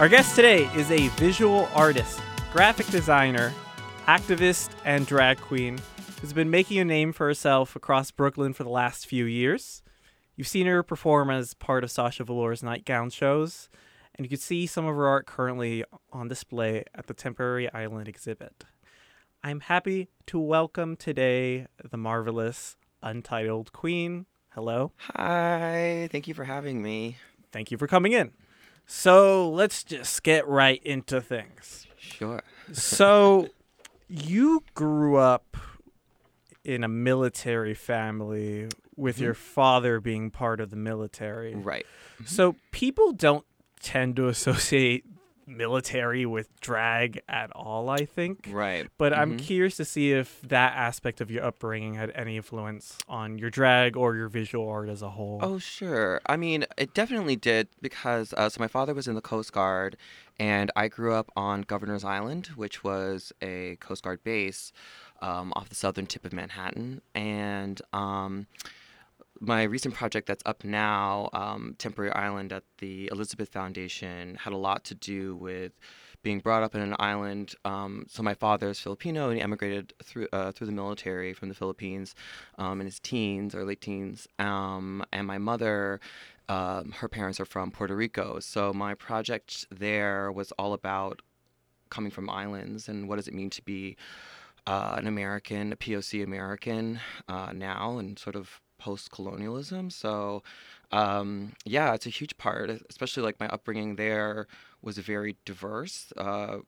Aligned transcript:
Our 0.00 0.08
guest 0.08 0.34
today 0.34 0.64
is 0.74 0.90
a 0.90 1.08
visual 1.08 1.68
artist, 1.74 2.22
graphic 2.54 2.86
designer, 2.86 3.52
activist, 4.06 4.70
and 4.86 5.06
drag 5.06 5.38
queen 5.38 5.78
who's 6.22 6.32
been 6.32 6.48
making 6.48 6.78
a 6.78 6.86
name 6.86 7.12
for 7.12 7.26
herself 7.26 7.76
across 7.76 8.10
Brooklyn 8.10 8.54
for 8.54 8.64
the 8.64 8.70
last 8.70 9.04
few 9.04 9.26
years. 9.26 9.82
You've 10.36 10.48
seen 10.48 10.66
her 10.66 10.82
perform 10.82 11.28
as 11.28 11.52
part 11.52 11.84
of 11.84 11.90
Sasha 11.90 12.24
Velour's 12.24 12.62
nightgown 12.62 13.10
shows, 13.10 13.68
and 14.14 14.24
you 14.24 14.30
can 14.30 14.38
see 14.38 14.66
some 14.66 14.86
of 14.86 14.96
her 14.96 15.06
art 15.06 15.26
currently 15.26 15.84
on 16.14 16.28
display 16.28 16.84
at 16.94 17.06
the 17.06 17.12
Temporary 17.12 17.70
Island 17.70 18.08
exhibit. 18.08 18.64
I'm 19.44 19.60
happy 19.60 20.08
to 20.28 20.38
welcome 20.38 20.96
today 20.96 21.66
the 21.84 21.98
marvelous 21.98 22.78
Untitled 23.02 23.74
Queen. 23.74 24.24
Hello. 24.54 24.92
Hi, 25.14 26.08
thank 26.10 26.26
you 26.26 26.32
for 26.32 26.44
having 26.44 26.80
me. 26.80 27.18
Thank 27.52 27.70
you 27.70 27.76
for 27.76 27.86
coming 27.86 28.12
in. 28.12 28.32
So 28.92 29.48
let's 29.48 29.84
just 29.84 30.24
get 30.24 30.48
right 30.48 30.82
into 30.84 31.20
things. 31.20 31.86
Sure. 31.96 32.42
So 32.72 33.48
you 34.08 34.64
grew 34.74 35.14
up 35.16 35.56
in 36.64 36.82
a 36.82 36.88
military 36.88 37.72
family 37.72 38.68
with 38.96 39.18
Mhm. 39.18 39.20
your 39.20 39.34
father 39.34 40.00
being 40.00 40.32
part 40.32 40.60
of 40.60 40.70
the 40.70 40.76
military. 40.76 41.54
Right. 41.54 41.86
So 42.24 42.56
people 42.72 43.12
don't 43.12 43.46
tend 43.80 44.16
to 44.16 44.26
associate 44.26 45.04
military 45.50 46.24
with 46.26 46.48
drag 46.60 47.20
at 47.28 47.50
all, 47.52 47.88
I 47.90 48.04
think. 48.04 48.48
Right. 48.50 48.88
But 48.98 49.12
I'm 49.12 49.34
Mhm. 49.34 49.38
curious 49.38 49.76
to 49.76 49.84
see 49.84 50.12
if 50.12 50.40
that 50.42 50.74
aspect 50.76 51.20
of 51.20 51.30
your 51.30 51.44
upbringing 51.44 51.94
had 51.94 52.10
any 52.14 52.36
influence 52.36 52.98
on 53.08 53.38
your 53.38 53.50
drag 53.50 53.96
or 53.96 54.16
your 54.16 54.28
visual 54.28 54.68
art 54.68 54.88
as 54.88 55.02
a 55.02 55.10
whole. 55.10 55.38
Oh, 55.42 55.58
sure. 55.58 56.20
I 56.26 56.36
mean, 56.36 56.64
it 56.78 56.94
definitely 56.94 57.36
did 57.36 57.68
because 57.80 58.32
uh, 58.34 58.48
so 58.48 58.60
my 58.60 58.68
father 58.68 58.94
was 58.94 59.08
in 59.08 59.14
the 59.14 59.20
Coast 59.20 59.52
Guard, 59.52 59.96
and 60.38 60.70
I 60.76 60.88
grew 60.88 61.12
up 61.14 61.30
on 61.36 61.62
Governor's 61.62 62.04
Island, 62.04 62.48
which 62.56 62.82
was 62.82 63.32
a 63.42 63.76
Coast 63.80 64.04
Guard 64.04 64.22
base 64.24 64.72
um, 65.20 65.52
off 65.54 65.68
the 65.68 65.74
southern 65.74 66.06
tip 66.06 66.24
of 66.24 66.32
Manhattan, 66.32 67.02
and 67.14 67.82
um, 67.92 68.46
my 69.40 69.62
recent 69.62 69.94
project 69.94 70.26
that's 70.28 70.42
up 70.44 70.64
now, 70.64 71.30
um, 71.32 71.74
Temporary 71.78 72.12
Island 72.12 72.52
at 72.52 72.62
the 72.78 73.08
Elizabeth 73.10 73.48
Foundation, 73.48 74.36
had 74.36 74.52
a 74.52 74.56
lot 74.56 74.84
to 74.84 74.94
do 74.94 75.34
with 75.36 75.72
being 76.22 76.40
brought 76.40 76.62
up 76.62 76.74
in 76.74 76.82
an 76.82 76.94
island. 76.98 77.54
Um, 77.64 78.04
so 78.08 78.22
my 78.22 78.34
father 78.34 78.68
is 78.68 78.78
Filipino, 78.78 79.28
and 79.28 79.38
he 79.38 79.42
emigrated 79.42 79.94
through 80.02 80.28
uh, 80.32 80.52
through 80.52 80.66
the 80.66 80.72
military 80.72 81.32
from 81.32 81.48
the 81.48 81.54
Philippines 81.54 82.14
um, 82.58 82.80
in 82.80 82.86
his 82.86 83.00
teens 83.00 83.54
or 83.54 83.64
late 83.64 83.80
teens. 83.80 84.28
Um, 84.38 85.02
and 85.12 85.26
my 85.26 85.38
mother, 85.38 86.00
um, 86.50 86.92
her 86.92 87.08
parents 87.08 87.40
are 87.40 87.46
from 87.46 87.70
Puerto 87.70 87.96
Rico. 87.96 88.40
So 88.40 88.74
my 88.74 88.94
project 88.94 89.66
there 89.70 90.30
was 90.30 90.52
all 90.52 90.74
about 90.74 91.22
coming 91.88 92.10
from 92.10 92.28
islands 92.28 92.88
and 92.88 93.08
what 93.08 93.16
does 93.16 93.26
it 93.26 93.34
mean 93.34 93.50
to 93.50 93.62
be 93.62 93.96
uh, 94.66 94.94
an 94.98 95.06
American, 95.06 95.72
a 95.72 95.76
POC 95.76 96.22
American 96.22 97.00
uh, 97.28 97.52
now, 97.52 97.98
and 97.98 98.18
sort 98.18 98.36
of 98.36 98.60
post 98.80 99.10
colonialism. 99.10 99.90
So, 99.90 100.42
um, 100.90 101.52
yeah, 101.64 101.94
it's 101.94 102.06
a 102.06 102.10
huge 102.10 102.36
part, 102.38 102.70
especially 102.88 103.22
like 103.22 103.38
my 103.38 103.48
upbringing 103.48 103.96
there 103.96 104.46
was 104.82 104.98
very 104.98 105.36
diverse. 105.44 106.12
Uh, 106.16 106.58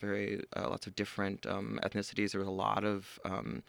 very 0.00 0.42
uh, 0.56 0.68
lots 0.68 0.86
of 0.88 0.94
different 0.96 1.46
um, 1.46 1.78
ethnicities. 1.82 2.32
There 2.32 2.40
was 2.40 2.48
a 2.48 2.60
lot 2.68 2.84
of 2.84 3.18
um, 3.24 3.62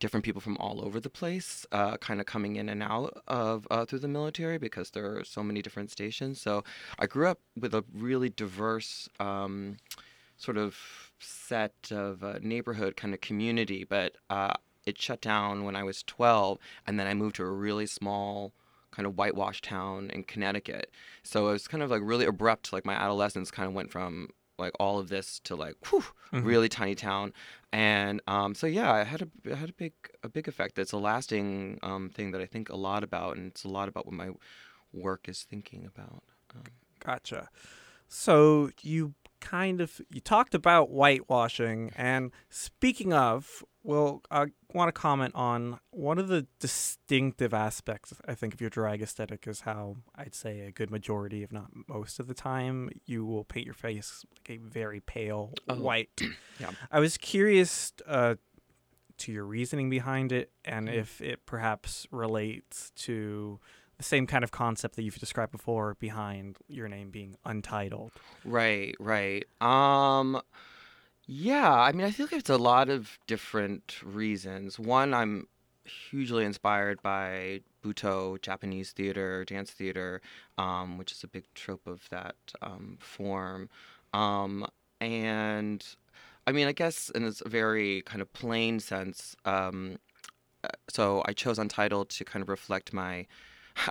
different 0.00 0.24
people 0.24 0.40
from 0.40 0.56
all 0.58 0.84
over 0.84 0.98
the 1.00 1.08
place, 1.08 1.64
uh, 1.72 1.96
kind 1.98 2.20
of 2.20 2.26
coming 2.26 2.56
in 2.56 2.68
and 2.68 2.82
out 2.82 3.22
of 3.28 3.66
uh, 3.70 3.84
through 3.84 4.00
the 4.00 4.08
military 4.08 4.58
because 4.58 4.90
there 4.90 5.06
are 5.16 5.24
so 5.24 5.42
many 5.42 5.62
different 5.62 5.90
stations. 5.90 6.40
So 6.40 6.64
I 6.98 7.06
grew 7.06 7.28
up 7.28 7.40
with 7.58 7.74
a 7.74 7.84
really 7.94 8.28
diverse 8.28 9.08
um, 9.20 9.76
sort 10.36 10.56
of 10.56 10.76
set 11.20 11.74
of 11.90 12.22
uh, 12.22 12.38
neighborhood 12.42 12.96
kind 12.96 13.14
of 13.14 13.20
community, 13.20 13.84
but 13.84 14.16
uh, 14.30 14.54
it 14.88 15.00
shut 15.00 15.20
down 15.20 15.64
when 15.64 15.76
I 15.76 15.82
was 15.84 16.02
12, 16.02 16.58
and 16.86 16.98
then 16.98 17.06
I 17.06 17.14
moved 17.14 17.36
to 17.36 17.44
a 17.44 17.50
really 17.50 17.86
small 17.86 18.52
kind 18.90 19.06
of 19.06 19.16
whitewashed 19.16 19.64
town 19.64 20.10
in 20.10 20.24
Connecticut. 20.24 20.90
So 21.22 21.48
it 21.48 21.52
was 21.52 21.68
kind 21.68 21.82
of 21.82 21.90
like 21.90 22.00
really 22.02 22.24
abrupt. 22.24 22.72
Like 22.72 22.84
my 22.86 22.94
adolescence 22.94 23.50
kind 23.50 23.68
of 23.68 23.74
went 23.74 23.90
from 23.92 24.30
like 24.58 24.72
all 24.80 24.98
of 24.98 25.08
this 25.08 25.38
to 25.44 25.54
like 25.54 25.74
whew, 25.88 26.02
Mhm. 26.32 26.44
really 26.44 26.68
tiny 26.68 26.94
town, 26.96 27.32
and 27.72 28.20
um, 28.26 28.54
so 28.54 28.66
yeah, 28.66 28.90
I 28.92 29.04
had 29.04 29.22
a 29.22 29.28
it 29.44 29.54
had 29.56 29.68
a 29.70 29.72
big 29.72 29.92
a 30.24 30.28
big 30.28 30.48
effect. 30.48 30.78
It's 30.78 30.92
a 30.92 30.98
lasting 30.98 31.78
um, 31.82 32.08
thing 32.10 32.32
that 32.32 32.40
I 32.40 32.46
think 32.46 32.68
a 32.68 32.76
lot 32.76 33.04
about, 33.04 33.36
and 33.36 33.46
it's 33.52 33.64
a 33.64 33.68
lot 33.68 33.88
about 33.88 34.04
what 34.06 34.14
my 34.14 34.30
work 34.92 35.28
is 35.28 35.44
thinking 35.44 35.84
about. 35.86 36.22
Um, 36.54 36.64
Gotcha. 36.98 37.48
So 38.08 38.70
you 38.82 39.14
kind 39.40 39.80
of 39.80 40.00
you 40.10 40.20
talked 40.20 40.54
about 40.54 40.90
whitewashing, 40.90 41.92
and 41.94 42.32
speaking 42.50 43.12
of, 43.12 43.62
well, 43.88 44.20
I 44.30 44.46
want 44.74 44.88
to 44.88 44.92
comment 44.92 45.34
on 45.34 45.80
one 45.92 46.18
of 46.18 46.28
the 46.28 46.46
distinctive 46.60 47.54
aspects 47.54 48.12
I 48.28 48.34
think 48.34 48.52
of 48.52 48.60
your 48.60 48.68
drag 48.68 49.00
aesthetic 49.00 49.46
is 49.46 49.62
how 49.62 49.96
I'd 50.14 50.34
say 50.34 50.60
a 50.60 50.70
good 50.70 50.90
majority, 50.90 51.42
if 51.42 51.50
not 51.50 51.68
most 51.88 52.20
of 52.20 52.26
the 52.26 52.34
time, 52.34 52.90
you 53.06 53.24
will 53.24 53.44
paint 53.44 53.64
your 53.64 53.72
face 53.74 54.26
like 54.36 54.58
a 54.58 54.60
very 54.62 55.00
pale 55.00 55.54
Oh. 55.68 55.76
white. 55.76 56.10
Yeah. 56.60 56.72
I 56.90 56.98
was 57.00 57.16
curious 57.16 57.92
uh, 58.06 58.34
to 59.18 59.32
your 59.32 59.44
reasoning 59.44 59.88
behind 59.88 60.32
it, 60.32 60.50
and 60.66 60.88
Mm. 60.88 60.94
if 60.94 61.20
it 61.22 61.46
perhaps 61.46 62.06
relates 62.10 62.90
to 63.06 63.58
the 63.96 64.02
same 64.02 64.26
kind 64.26 64.44
of 64.44 64.50
concept 64.50 64.96
that 64.96 65.02
you've 65.02 65.18
described 65.18 65.52
before 65.52 65.94
behind 65.98 66.56
your 66.68 66.88
name 66.88 67.10
being 67.10 67.36
untitled. 67.46 68.12
Right, 68.44 68.94
right. 69.00 69.44
Um 69.62 70.40
yeah, 71.28 71.70
I 71.72 71.92
mean 71.92 72.06
I 72.06 72.10
feel 72.10 72.24
like 72.26 72.32
it's 72.40 72.48
a 72.50 72.56
lot 72.56 72.88
of 72.88 73.18
different 73.26 74.02
reasons. 74.02 74.78
One, 74.78 75.12
I'm 75.12 75.46
hugely 75.84 76.44
inspired 76.44 77.02
by 77.02 77.60
Butoh, 77.84 78.40
Japanese 78.40 78.92
theater, 78.92 79.44
dance 79.44 79.70
theater, 79.70 80.22
um, 80.56 80.96
which 80.96 81.12
is 81.12 81.22
a 81.22 81.28
big 81.28 81.44
trope 81.54 81.86
of 81.86 82.08
that 82.10 82.36
um, 82.62 82.96
form. 82.98 83.68
Um, 84.14 84.66
and 85.02 85.84
I 86.46 86.52
mean, 86.52 86.66
I 86.66 86.72
guess 86.72 87.10
in 87.10 87.24
a 87.24 87.32
very 87.46 88.00
kind 88.02 88.22
of 88.22 88.32
plain 88.32 88.80
sense, 88.80 89.36
um, 89.44 89.98
uh, 90.64 90.68
so 90.88 91.22
I 91.26 91.34
chose 91.34 91.58
Untitled 91.58 92.08
to 92.10 92.24
kind 92.24 92.42
of 92.42 92.48
reflect 92.48 92.94
my 92.94 93.26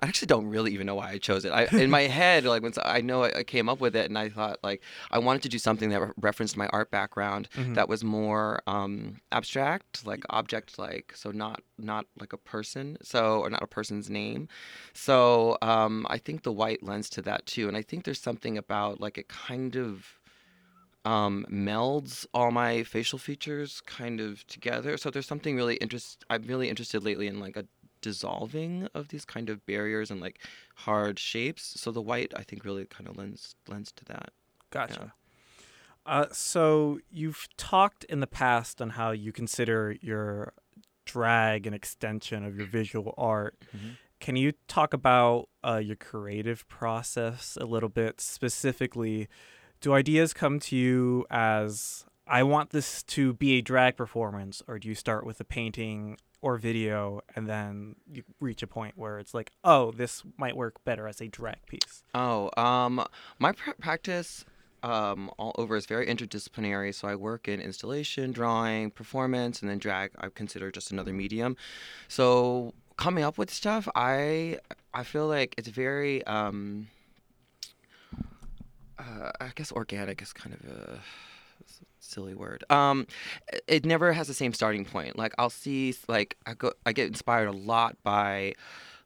I 0.01 0.07
actually 0.07 0.27
don't 0.27 0.47
really 0.47 0.73
even 0.73 0.85
know 0.87 0.95
why 0.95 1.11
I 1.11 1.17
chose 1.17 1.45
it. 1.45 1.51
I, 1.51 1.65
in 1.77 1.89
my 1.89 2.01
head, 2.19 2.43
like 2.45 2.61
once 2.61 2.77
I 2.83 3.01
know 3.01 3.23
I, 3.23 3.39
I 3.39 3.43
came 3.43 3.69
up 3.69 3.79
with 3.79 3.95
it, 3.95 4.05
and 4.09 4.17
I 4.17 4.29
thought 4.29 4.59
like 4.63 4.81
I 5.11 5.19
wanted 5.19 5.41
to 5.43 5.49
do 5.49 5.57
something 5.59 5.89
that 5.89 6.01
re- 6.01 6.11
referenced 6.17 6.57
my 6.57 6.67
art 6.67 6.91
background 6.91 7.49
Mhm. 7.55 7.75
that 7.75 7.87
was 7.89 8.03
more 8.03 8.61
um, 8.67 9.21
abstract, 9.31 10.05
like 10.05 10.23
object 10.29 10.77
like, 10.77 11.13
so 11.15 11.31
not 11.31 11.61
not 11.77 12.05
like 12.19 12.33
a 12.33 12.37
person, 12.37 12.97
so 13.01 13.39
or 13.39 13.49
not 13.49 13.63
a 13.63 13.67
person's 13.67 14.09
name. 14.09 14.47
So 14.93 15.57
um, 15.61 16.05
I 16.09 16.17
think 16.17 16.43
the 16.43 16.51
white 16.51 16.83
lends 16.83 17.09
to 17.11 17.21
that 17.23 17.45
too, 17.45 17.67
and 17.67 17.77
I 17.77 17.81
think 17.81 18.03
there's 18.03 18.19
something 18.21 18.57
about 18.57 18.99
like 18.99 19.17
it 19.17 19.27
kind 19.29 19.75
of 19.75 20.19
um, 21.05 21.45
melds 21.49 22.25
all 22.33 22.51
my 22.51 22.83
facial 22.83 23.17
features 23.17 23.81
kind 23.85 24.19
of 24.19 24.45
together. 24.47 24.97
So 24.97 25.09
there's 25.09 25.25
something 25.27 25.55
really 25.55 25.75
interest. 25.77 26.25
I'm 26.29 26.43
really 26.43 26.67
interested 26.67 27.01
lately 27.03 27.27
in 27.27 27.39
like 27.39 27.55
a 27.55 27.65
dissolving 28.01 28.87
of 28.93 29.09
these 29.09 29.25
kind 29.25 29.49
of 29.49 29.65
barriers 29.65 30.11
and 30.11 30.19
like 30.21 30.39
hard 30.75 31.19
shapes. 31.19 31.79
So 31.79 31.91
the 31.91 32.01
white, 32.01 32.33
I 32.35 32.43
think, 32.43 32.65
really 32.65 32.85
kind 32.85 33.07
of 33.09 33.17
lends 33.17 33.55
lends 33.67 33.91
to 33.93 34.05
that. 34.05 34.31
Gotcha. 34.71 35.13
Uh, 36.05 36.27
so 36.31 36.99
you've 37.11 37.47
talked 37.57 38.05
in 38.05 38.21
the 38.21 38.27
past 38.27 38.81
on 38.81 38.91
how 38.91 39.11
you 39.11 39.31
consider 39.33 39.95
your 40.01 40.53
drag 41.05 41.67
an 41.67 41.73
extension 41.73 42.45
of 42.45 42.57
your 42.57 42.67
visual 42.67 43.13
art. 43.17 43.57
Mhm. 43.75 43.97
Can 44.19 44.35
you 44.35 44.53
talk 44.67 44.93
about 44.93 45.49
uh, 45.63 45.77
your 45.77 45.95
creative 45.95 46.67
process 46.67 47.57
a 47.59 47.65
little 47.65 47.89
bit? 47.89 48.19
Specifically, 48.21 49.27
do 49.79 49.93
ideas 49.93 50.33
come 50.33 50.59
to 50.61 50.75
you 50.75 51.25
as 51.29 52.05
I 52.25 52.43
want 52.43 52.71
this 52.71 53.03
to 53.03 53.33
be 53.33 53.53
a 53.53 53.61
drag 53.61 53.95
performance, 53.95 54.61
or 54.67 54.79
do 54.79 54.87
you 54.89 54.95
start 54.95 55.25
with 55.25 55.39
a 55.39 55.45
painting 55.45 56.17
or 56.41 56.57
video 56.57 57.21
and 57.35 57.47
then 57.47 57.95
you 58.11 58.23
reach 58.39 58.61
a 58.61 58.67
point 58.67 58.97
where 58.97 59.19
it's 59.19 59.33
like, 59.33 59.51
oh, 59.63 59.91
this 59.91 60.23
might 60.37 60.55
work 60.55 60.83
better 60.85 61.07
as 61.07 61.21
a 61.21 61.27
drag 61.27 61.65
piece? 61.67 62.03
Oh, 62.13 62.51
um, 62.57 63.03
my 63.39 63.51
pr- 63.53 63.71
practice 63.79 64.45
um, 64.83 65.31
all 65.37 65.53
over 65.57 65.75
is 65.75 65.85
very 65.85 66.05
interdisciplinary. 66.07 66.93
So 66.93 67.07
I 67.07 67.15
work 67.15 67.47
in 67.47 67.59
installation, 67.59 68.31
drawing, 68.31 68.91
performance, 68.91 69.61
and 69.61 69.69
then 69.69 69.79
drag. 69.79 70.11
I 70.19 70.29
consider 70.29 70.71
just 70.71 70.91
another 70.91 71.13
medium. 71.13 71.57
So 72.07 72.73
coming 72.95 73.23
up 73.23 73.37
with 73.37 73.51
stuff, 73.51 73.87
I 73.95 74.59
I 74.93 75.03
feel 75.03 75.27
like 75.27 75.55
it's 75.57 75.67
very 75.67 76.23
um, 76.25 76.87
uh, 78.99 79.31
I 79.39 79.51
guess 79.55 79.71
organic 79.71 80.21
is 80.21 80.33
kind 80.33 80.55
of 80.55 80.69
a 80.69 80.99
silly 82.07 82.33
word. 82.35 82.63
Um, 82.69 83.07
it- 83.67 83.85
never 83.85 84.11
has 84.13 84.27
the 84.27 84.33
same 84.33 84.53
starting 84.53 84.85
point. 84.85 85.17
Like 85.17 85.33
I'll 85.37 85.49
see, 85.49 85.95
like 86.07 86.37
I 86.45 86.53
go, 86.53 86.73
I 86.85 86.91
get 86.93 87.07
inspired 87.07 87.47
a 87.47 87.51
lot 87.53 87.95
by 88.03 88.53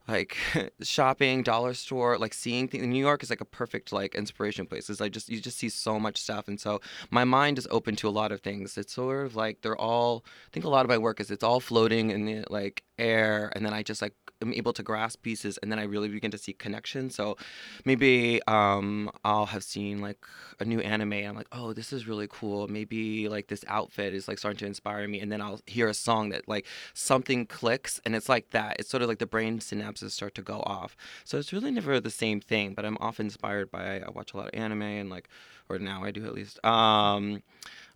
like 0.08 0.36
shopping, 0.82 1.44
dollar 1.44 1.74
store, 1.76 2.18
like 2.18 2.34
seeing 2.34 2.68
things. 2.68 2.86
New 2.88 3.00
York 3.00 3.22
is 3.22 3.30
like 3.30 3.42
a 3.42 3.46
perfect 3.46 3.94
like 3.94 4.16
inspiration 4.16 4.66
place. 4.66 4.90
It's 4.90 5.00
like 5.00 5.12
just 5.12 5.30
you 5.30 5.40
just 5.40 5.58
see 5.60 5.70
so 5.70 6.00
much 6.00 6.18
stuff, 6.22 6.48
and 6.48 6.60
so 6.60 6.82
my 7.12 7.24
mind 7.24 7.58
is 7.58 7.68
open 7.70 7.96
to 7.98 8.08
a 8.08 8.10
lot 8.10 8.32
of 8.32 8.42
things. 8.42 8.78
It's 8.78 8.94
sort 8.94 9.26
of 9.26 9.36
like 9.36 9.62
they're 9.62 9.78
all. 9.78 10.24
I 10.26 10.50
think 10.52 10.66
a 10.66 10.70
lot 10.70 10.86
of 10.86 10.90
my 10.90 10.98
work 10.98 11.20
is 11.20 11.30
it's 11.30 11.44
all 11.44 11.60
floating 11.60 12.10
in 12.10 12.26
the 12.26 12.44
like 12.50 12.84
air, 12.98 13.52
and 13.56 13.64
then 13.66 13.74
I 13.74 13.84
just 13.84 14.02
like 14.02 14.14
am 14.42 14.54
able 14.54 14.74
to 14.74 14.84
grasp 14.84 15.22
pieces, 15.22 15.58
and 15.58 15.72
then 15.72 15.80
I 15.80 15.84
really 15.84 16.08
begin 16.10 16.32
to 16.32 16.38
see 16.38 16.54
connections. 16.54 17.16
So 17.16 17.38
maybe 17.86 18.42
um, 18.48 19.10
I'll 19.24 19.48
have 19.48 19.64
seen 19.64 20.02
like 20.02 20.18
a 20.60 20.66
new 20.66 20.80
anime. 20.80 21.14
I'm 21.14 21.36
like, 21.36 21.48
oh, 21.52 21.74
this 21.74 21.94
is 21.94 22.08
really 22.08 22.28
cool. 22.30 22.68
Maybe 22.68 23.28
like 23.30 23.48
this 23.48 23.64
outfit 23.68 24.14
is 24.14 24.28
like 24.28 24.40
starting 24.40 24.60
to 24.60 24.66
inspire 24.66 25.08
me, 25.08 25.20
and 25.20 25.32
then 25.32 25.42
I'll 25.42 25.60
hear 25.66 25.88
a 25.88 25.94
song 25.94 26.30
that 26.30 26.48
like 26.48 26.66
something 26.94 27.46
clicks, 27.46 28.00
and 28.06 28.16
it's 28.16 28.30
like 28.30 28.52
that. 28.52 28.78
It's 28.80 28.90
sort 28.90 29.04
of 29.04 29.10
like 29.10 29.20
the 29.20 29.26
brain 29.26 29.60
synapses 29.60 30.12
start 30.12 30.36
to 30.36 30.42
go 30.42 30.62
off. 30.66 30.96
So 31.24 31.38
it's 31.38 31.54
really 31.54 31.72
never 31.72 32.00
the 32.00 32.10
same 32.10 32.40
thing. 32.40 32.74
But 32.74 32.86
I'm 32.86 32.98
often 33.00 33.28
inspired 33.28 33.72
by 33.72 34.02
I 34.02 34.10
watch 34.10 34.34
a 34.34 34.38
lot 34.38 34.48
of 34.48 34.54
anime 34.54 34.82
and 34.82 35.10
like, 35.10 35.30
or 35.70 35.80
now 35.80 36.04
I 36.04 36.12
do 36.12 36.26
at 36.26 36.34
least. 36.34 36.64
Um, 36.66 37.44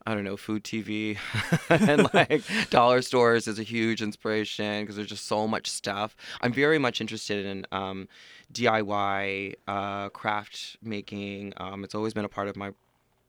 I 0.05 0.13
don't 0.13 0.23
know, 0.23 0.37
food 0.37 0.63
TV 0.63 1.17
and 1.69 2.07
like 2.13 2.43
dollar 2.69 3.01
stores 3.01 3.47
is 3.47 3.57
a 3.57 3.63
huge 3.63 4.01
inspiration 4.01 4.81
because 4.83 4.95
there's 4.95 5.07
just 5.09 5.25
so 5.25 5.47
much 5.47 5.69
stuff. 5.69 6.15
I'm 6.41 6.53
very 6.53 6.77
much 6.77 7.01
interested 7.01 7.45
in 7.45 7.65
um, 7.71 8.07
DIY 8.53 9.55
uh, 9.67 10.09
craft 10.09 10.77
making. 10.83 11.53
Um, 11.57 11.83
it's 11.83 11.95
always 11.95 12.13
been 12.13 12.25
a 12.25 12.29
part 12.29 12.47
of 12.47 12.55
my 12.55 12.71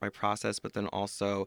my 0.02 0.10
process, 0.10 0.58
but 0.58 0.74
then 0.74 0.86
also 0.88 1.46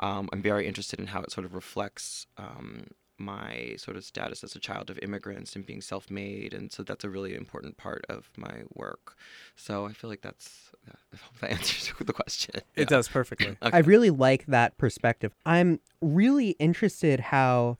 um, 0.00 0.28
I'm 0.32 0.42
very 0.42 0.66
interested 0.66 0.98
in 0.98 1.06
how 1.06 1.22
it 1.22 1.30
sort 1.30 1.44
of 1.44 1.54
reflects 1.54 2.26
um, 2.36 2.88
my 3.18 3.74
sort 3.78 3.96
of 3.96 4.04
status 4.04 4.42
as 4.42 4.56
a 4.56 4.60
child 4.60 4.90
of 4.90 4.98
immigrants 5.00 5.54
and 5.54 5.64
being 5.64 5.80
self-made 5.80 6.52
and 6.52 6.72
so 6.72 6.82
that's 6.82 7.04
a 7.04 7.08
really 7.08 7.34
important 7.34 7.76
part 7.76 8.04
of 8.08 8.28
my 8.36 8.62
work 8.74 9.16
so 9.56 9.86
i 9.86 9.92
feel 9.92 10.10
like 10.10 10.22
that's 10.22 10.72
i 10.88 11.16
hope 11.16 11.38
that 11.40 11.50
answers 11.50 11.92
the 12.00 12.12
question 12.12 12.54
It 12.56 12.64
Yeah. 12.76 12.84
does 12.86 13.08
perfectly. 13.18 13.56
Okay. 13.62 13.76
I 13.76 13.80
really 13.80 14.10
like 14.10 14.46
that 14.46 14.76
perspective. 14.78 15.32
I'm 15.46 15.80
really 16.00 16.50
interested 16.58 17.20
how 17.20 17.78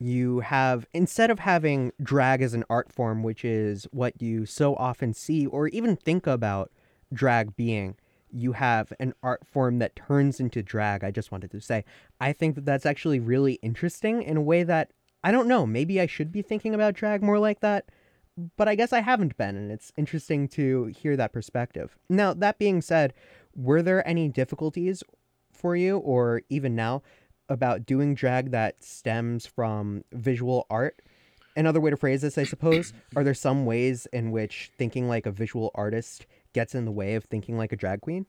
you 0.00 0.40
have 0.40 0.84
instead 0.92 1.30
of 1.30 1.38
having 1.38 1.92
drag 2.02 2.42
as 2.42 2.54
an 2.54 2.64
art 2.68 2.90
form, 2.92 3.22
which 3.22 3.44
is 3.44 3.86
what 3.92 4.20
you 4.20 4.46
so 4.46 4.74
often 4.74 5.14
see 5.14 5.46
or 5.46 5.68
even 5.68 5.94
think 5.96 6.26
about 6.26 6.72
drag 7.12 7.54
being, 7.54 7.94
you 8.32 8.52
have 8.52 8.92
an 8.98 9.14
art 9.22 9.46
form 9.46 9.78
that 9.78 9.94
turns 9.94 10.40
into 10.40 10.62
drag. 10.62 11.04
I 11.04 11.10
just 11.10 11.30
wanted 11.30 11.50
to 11.50 11.60
say, 11.60 11.84
I 12.20 12.32
think 12.32 12.54
that 12.54 12.64
that's 12.64 12.86
actually 12.86 13.20
really 13.20 13.54
interesting 13.62 14.22
in 14.22 14.36
a 14.36 14.42
way 14.42 14.62
that 14.62 14.90
I 15.24 15.30
don't 15.30 15.46
know, 15.46 15.66
maybe 15.66 16.00
I 16.00 16.06
should 16.06 16.32
be 16.32 16.42
thinking 16.42 16.74
about 16.74 16.94
drag 16.94 17.22
more 17.22 17.38
like 17.38 17.60
that, 17.60 17.86
but 18.56 18.66
I 18.66 18.74
guess 18.74 18.92
I 18.92 19.00
haven't 19.00 19.36
been, 19.36 19.56
and 19.56 19.70
it's 19.70 19.92
interesting 19.96 20.48
to 20.48 20.86
hear 20.86 21.16
that 21.16 21.32
perspective. 21.32 21.96
Now, 22.08 22.34
that 22.34 22.58
being 22.58 22.80
said, 22.80 23.12
were 23.54 23.82
there 23.82 24.06
any 24.08 24.28
difficulties 24.28 25.04
for 25.52 25.76
you, 25.76 25.98
or 25.98 26.42
even 26.48 26.74
now, 26.74 27.02
about 27.48 27.86
doing 27.86 28.14
drag 28.14 28.50
that 28.50 28.82
stems 28.82 29.46
from 29.46 30.02
visual 30.12 30.66
art? 30.70 31.02
Another 31.54 31.80
way 31.80 31.90
to 31.90 31.96
phrase 31.96 32.22
this, 32.22 32.38
I 32.38 32.44
suppose, 32.44 32.94
are 33.14 33.22
there 33.22 33.34
some 33.34 33.66
ways 33.66 34.06
in 34.12 34.30
which 34.30 34.72
thinking 34.78 35.06
like 35.06 35.26
a 35.26 35.30
visual 35.30 35.70
artist 35.74 36.26
gets 36.52 36.74
in 36.74 36.84
the 36.84 36.92
way 36.92 37.14
of 37.14 37.24
thinking 37.24 37.56
like 37.56 37.72
a 37.72 37.76
drag 37.76 38.00
queen? 38.00 38.26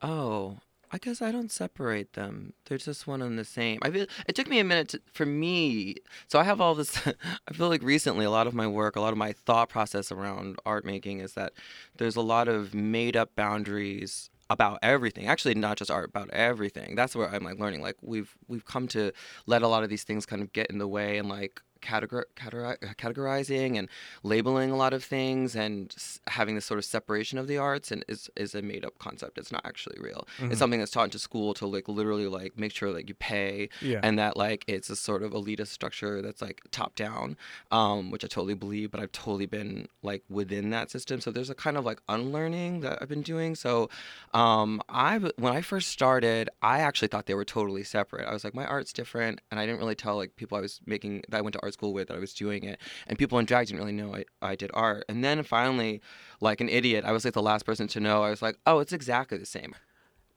Oh, 0.00 0.58
I 0.94 0.98
guess 0.98 1.22
I 1.22 1.32
don't 1.32 1.50
separate 1.50 2.12
them. 2.12 2.52
They're 2.66 2.76
just 2.76 3.06
one 3.06 3.22
and 3.22 3.38
the 3.38 3.46
same. 3.46 3.78
I 3.80 3.90
feel 3.90 4.06
it 4.26 4.34
took 4.34 4.46
me 4.46 4.58
a 4.58 4.64
minute 4.64 4.88
to, 4.90 5.00
for 5.10 5.24
me. 5.24 5.96
So 6.28 6.38
I 6.38 6.44
have 6.44 6.60
all 6.60 6.74
this. 6.74 7.00
I 7.48 7.54
feel 7.54 7.68
like 7.68 7.82
recently 7.82 8.26
a 8.26 8.30
lot 8.30 8.46
of 8.46 8.52
my 8.52 8.66
work, 8.66 8.96
a 8.96 9.00
lot 9.00 9.12
of 9.12 9.18
my 9.18 9.32
thought 9.32 9.70
process 9.70 10.12
around 10.12 10.58
art 10.66 10.84
making 10.84 11.20
is 11.20 11.32
that 11.32 11.54
there's 11.96 12.16
a 12.16 12.20
lot 12.20 12.46
of 12.46 12.74
made 12.74 13.16
up 13.16 13.34
boundaries 13.34 14.28
about 14.50 14.78
everything. 14.82 15.26
Actually, 15.26 15.54
not 15.54 15.78
just 15.78 15.90
art, 15.90 16.10
about 16.10 16.28
everything. 16.30 16.94
That's 16.94 17.16
where 17.16 17.28
I'm 17.28 17.42
like 17.42 17.58
learning. 17.58 17.80
Like 17.80 17.96
we've 18.02 18.36
we've 18.46 18.66
come 18.66 18.86
to 18.88 19.12
let 19.46 19.62
a 19.62 19.68
lot 19.68 19.84
of 19.84 19.88
these 19.88 20.04
things 20.04 20.26
kind 20.26 20.42
of 20.42 20.52
get 20.52 20.66
in 20.66 20.76
the 20.76 20.88
way 20.88 21.16
and 21.16 21.26
like 21.26 21.62
categor- 21.82 22.24
categori- 22.36 22.94
categorizing 22.96 23.76
and 23.78 23.88
labeling 24.22 24.70
a 24.70 24.76
lot 24.76 24.92
of 24.94 25.02
things 25.04 25.54
and 25.56 25.92
s- 25.96 26.20
having 26.28 26.54
this 26.54 26.64
sort 26.64 26.78
of 26.78 26.84
separation 26.84 27.38
of 27.38 27.46
the 27.48 27.58
arts 27.58 27.90
and 27.90 28.04
is 28.08 28.30
is 28.36 28.54
a 28.54 28.62
made 28.62 28.84
up 28.84 28.98
concept. 28.98 29.36
It's 29.38 29.52
not 29.52 29.62
actually 29.66 29.98
real. 30.00 30.26
Mhm. 30.38 30.50
It's 30.50 30.58
something 30.58 30.78
that's 30.80 30.92
taught 30.92 31.04
into 31.04 31.18
school 31.18 31.52
to 31.54 31.66
like 31.66 31.88
literally 31.88 32.28
like 32.28 32.58
make 32.58 32.72
sure 32.72 32.92
that 32.92 33.08
you 33.08 33.14
pay 33.14 33.68
Yeah. 33.80 34.00
and 34.02 34.18
that 34.18 34.36
like 34.36 34.64
it's 34.66 34.88
a 34.90 34.96
sort 34.96 35.22
of 35.22 35.32
elitist 35.32 35.68
structure 35.68 36.22
that's 36.22 36.40
like 36.40 36.62
top 36.70 36.94
down, 36.94 37.36
um, 37.70 38.10
which 38.10 38.24
I 38.24 38.28
totally 38.28 38.54
believe, 38.54 38.90
but 38.90 39.00
I've 39.00 39.12
totally 39.12 39.46
been 39.46 39.88
like 40.02 40.22
within 40.28 40.70
that 40.70 40.90
system. 40.90 41.20
So 41.20 41.30
there's 41.30 41.50
a 41.50 41.54
kind 41.54 41.76
of 41.76 41.84
like 41.84 42.00
unlearning 42.08 42.80
that 42.80 42.98
I've 43.02 43.08
been 43.08 43.22
doing. 43.22 43.54
So 43.54 43.90
um, 44.34 44.80
I 44.88 45.18
when 45.18 45.52
I 45.52 45.60
first 45.60 45.88
started, 45.88 46.48
I 46.62 46.80
actually 46.80 47.08
thought 47.08 47.26
they 47.26 47.34
were 47.34 47.44
totally 47.44 47.84
separate. 47.84 48.26
I 48.28 48.32
was 48.32 48.44
like, 48.44 48.54
my 48.54 48.66
art's 48.66 48.92
different, 48.92 49.40
and 49.50 49.58
I 49.60 49.66
didn't 49.66 49.80
really 49.80 49.94
tell 49.94 50.16
like 50.16 50.36
people 50.36 50.56
I 50.56 50.60
was 50.60 50.80
making 50.86 51.24
that 51.28 51.38
I 51.38 51.40
went 51.40 51.54
to 51.54 51.60
art 51.62 51.71
school 51.72 51.92
with 51.92 52.08
that 52.08 52.16
I 52.16 52.20
was 52.20 52.32
doing 52.34 52.64
it, 52.64 52.78
and 53.06 53.18
people 53.18 53.38
in 53.38 53.46
drag 53.46 53.66
didn't 53.66 53.80
really 53.80 53.92
know 53.92 54.14
I, 54.14 54.24
I 54.40 54.54
did 54.56 54.70
art. 54.74 55.04
And 55.08 55.24
then 55.24 55.42
finally, 55.42 56.00
like 56.40 56.60
an 56.60 56.68
idiot, 56.68 57.04
I 57.04 57.12
was 57.12 57.24
like 57.24 57.34
the 57.34 57.42
last 57.42 57.64
person 57.64 57.86
to 57.88 58.00
know. 58.00 58.22
I 58.22 58.30
was 58.30 58.42
like, 58.42 58.58
oh, 58.66 58.78
it's 58.80 58.92
exactly 58.92 59.38
the 59.38 59.46
same. 59.46 59.74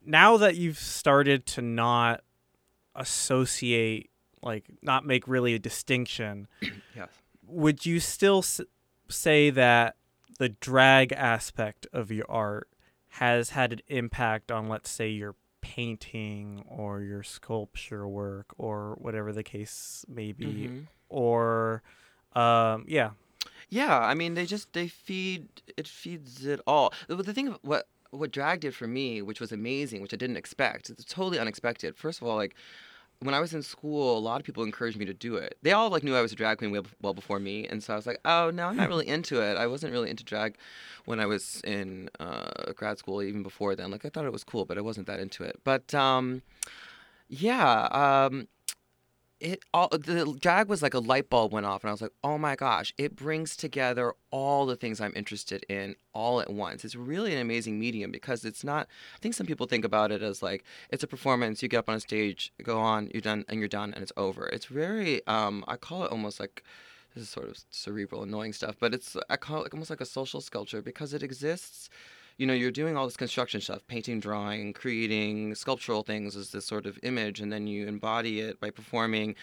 now 0.05 0.37
that 0.37 0.55
you've 0.55 0.77
started 0.79 1.45
to 1.47 1.61
not 1.61 2.21
associate 2.95 4.09
like 4.41 4.65
not 4.81 5.05
make 5.05 5.27
really 5.27 5.53
a 5.53 5.59
distinction 5.59 6.47
Yes. 6.95 7.09
would 7.45 7.85
you 7.85 7.99
still 7.99 8.39
s- 8.39 8.61
say 9.09 9.49
that 9.49 9.95
the 10.39 10.49
drag 10.49 11.11
aspect 11.13 11.87
of 11.91 12.11
your 12.11 12.25
art 12.29 12.69
has 13.09 13.49
had 13.51 13.73
an 13.73 13.79
impact 13.87 14.51
on 14.51 14.69
let's 14.69 14.89
say 14.89 15.09
your 15.09 15.35
painting 15.61 16.63
or 16.67 17.01
your 17.01 17.23
sculpture 17.23 18.07
work 18.07 18.53
or 18.57 18.95
whatever 18.99 19.33
the 19.33 19.43
case 19.43 20.05
may 20.07 20.31
be 20.31 20.67
Mhm. 20.69 20.87
Or 21.15 21.81
um 22.35 22.83
yeah 22.87 23.11
Yeah, 23.69 23.97
I 23.97 24.13
mean 24.13 24.35
they 24.35 24.45
just 24.45 24.73
they 24.73 24.87
feed 24.87 25.47
it 25.77 25.87
feeds 25.87 26.45
it 26.45 26.59
all. 26.67 26.93
The, 27.07 27.15
the 27.15 27.33
thing 27.33 27.47
of 27.47 27.57
what 27.61 27.87
what 28.11 28.31
drag 28.31 28.59
did 28.61 28.73
for 28.75 28.87
me, 28.87 29.21
which 29.21 29.39
was 29.39 29.51
amazing, 29.51 30.01
which 30.01 30.13
I 30.13 30.17
didn't 30.17 30.37
expect. 30.37 30.89
It's 30.89 31.03
totally 31.05 31.39
unexpected. 31.39 31.97
First 31.97 32.21
of 32.21 32.27
all, 32.27 32.35
like 32.35 32.55
when 33.19 33.33
I 33.33 33.39
was 33.39 33.53
in 33.53 33.63
school, 33.63 34.17
a 34.17 34.23
lot 34.29 34.39
of 34.41 34.45
people 34.45 34.63
encouraged 34.63 34.97
me 34.97 35.05
to 35.05 35.13
do 35.13 35.35
it. 35.35 35.57
They 35.63 35.71
all 35.71 35.89
like 35.89 36.03
knew 36.03 36.15
I 36.15 36.21
was 36.21 36.33
a 36.33 36.35
drag 36.35 36.57
queen 36.59 36.71
well, 36.71 36.85
well 37.01 37.13
before 37.13 37.39
me, 37.39 37.65
and 37.67 37.81
so 37.83 37.93
I 37.93 37.95
was 37.95 38.05
like, 38.05 38.19
oh 38.25 38.51
no, 38.51 38.67
I'm 38.67 38.75
not 38.77 38.89
really 38.89 39.07
into 39.15 39.41
it. 39.41 39.57
I 39.57 39.67
wasn't 39.67 39.93
really 39.93 40.09
into 40.09 40.23
drag 40.23 40.57
when 41.05 41.19
I 41.19 41.25
was 41.25 41.61
in 41.63 42.09
uh, 42.19 42.71
grad 42.75 42.97
school, 42.99 43.21
even 43.23 43.41
before 43.43 43.75
then. 43.75 43.89
Like 43.91 44.05
I 44.05 44.09
thought 44.09 44.25
it 44.25 44.33
was 44.33 44.43
cool, 44.43 44.65
but 44.65 44.77
I 44.77 44.81
wasn't 44.81 45.07
that 45.07 45.19
into 45.19 45.43
it. 45.43 45.55
But 45.63 45.93
um, 45.93 46.41
yeah, 47.29 47.87
um, 48.03 48.47
it 49.39 49.63
all 49.73 49.89
the 49.89 50.37
drag 50.39 50.67
was 50.67 50.81
like 50.81 50.93
a 50.93 50.99
light 50.99 51.29
bulb 51.29 51.51
went 51.51 51.65
off 51.65 51.83
and 51.83 51.89
I 51.89 51.93
was 51.93 52.01
like, 52.01 52.13
"Oh 52.23 52.37
my 52.37 52.55
gosh, 52.55 52.93
it 52.97 53.15
brings 53.15 53.55
together 53.57 54.13
all 54.31 54.65
the 54.65 54.75
things 54.75 55.01
I'm 55.01 55.13
interested 55.15 55.65
in 55.67 55.95
all 56.13 56.39
at 56.39 56.49
once." 56.49 56.85
It's 56.85 56.95
really 56.95 57.33
an 57.33 57.41
amazing 57.41 57.79
medium 57.79 58.11
because 58.11 58.45
it's 58.45 58.63
not 58.63 58.87
I 59.15 59.19
think 59.19 59.33
some 59.35 59.47
people 59.47 59.67
think 59.67 59.83
about 59.85 60.11
it 60.11 60.21
as 60.21 60.41
like 60.41 60.63
it's 60.89 61.03
a 61.03 61.07
performance, 61.07 61.61
you 61.61 61.67
get 61.69 61.79
up 61.79 61.89
on 61.89 61.95
a 61.95 61.99
stage, 61.99 62.53
go 62.63 62.79
on, 62.79 63.09
you're 63.13 63.21
done 63.21 63.45
and 63.49 63.59
you're 63.59 63.67
done 63.67 63.93
and 63.93 64.01
it's 64.01 64.13
over. 64.15 64.47
It's 64.47 64.65
very 64.67 65.25
um 65.27 65.63
I 65.67 65.75
call 65.75 66.05
it 66.05 66.11
almost 66.11 66.39
like 66.39 66.63
this 67.13 67.23
is 67.23 67.29
sort 67.29 67.49
of 67.49 67.57
cerebral 67.69 68.23
annoying 68.23 68.53
stuff, 68.53 68.75
but 68.79 68.93
it's 68.93 69.17
I 69.29 69.37
call 69.37 69.63
it 69.63 69.73
almost 69.73 69.89
like 69.89 70.01
a 70.01 70.05
social 70.05 70.41
sculpture 70.41 70.81
because 70.81 71.13
it 71.13 71.23
exists 71.23 71.89
you 72.37 72.45
know, 72.45 72.53
you're 72.53 72.71
doing 72.71 72.97
all 72.97 73.05
this 73.05 73.17
construction 73.17 73.61
stuff, 73.61 73.81
painting, 73.87 74.19
drawing, 74.19 74.73
creating 74.73 75.55
sculptural 75.55 76.03
things 76.03 76.35
as 76.35 76.51
this 76.51 76.65
sort 76.65 76.85
of 76.85 76.99
image, 77.03 77.39
and 77.39 77.51
then 77.51 77.67
you 77.67 77.87
embody 77.87 78.41
it 78.41 78.59
by 78.59 78.69
performing. 78.69 79.35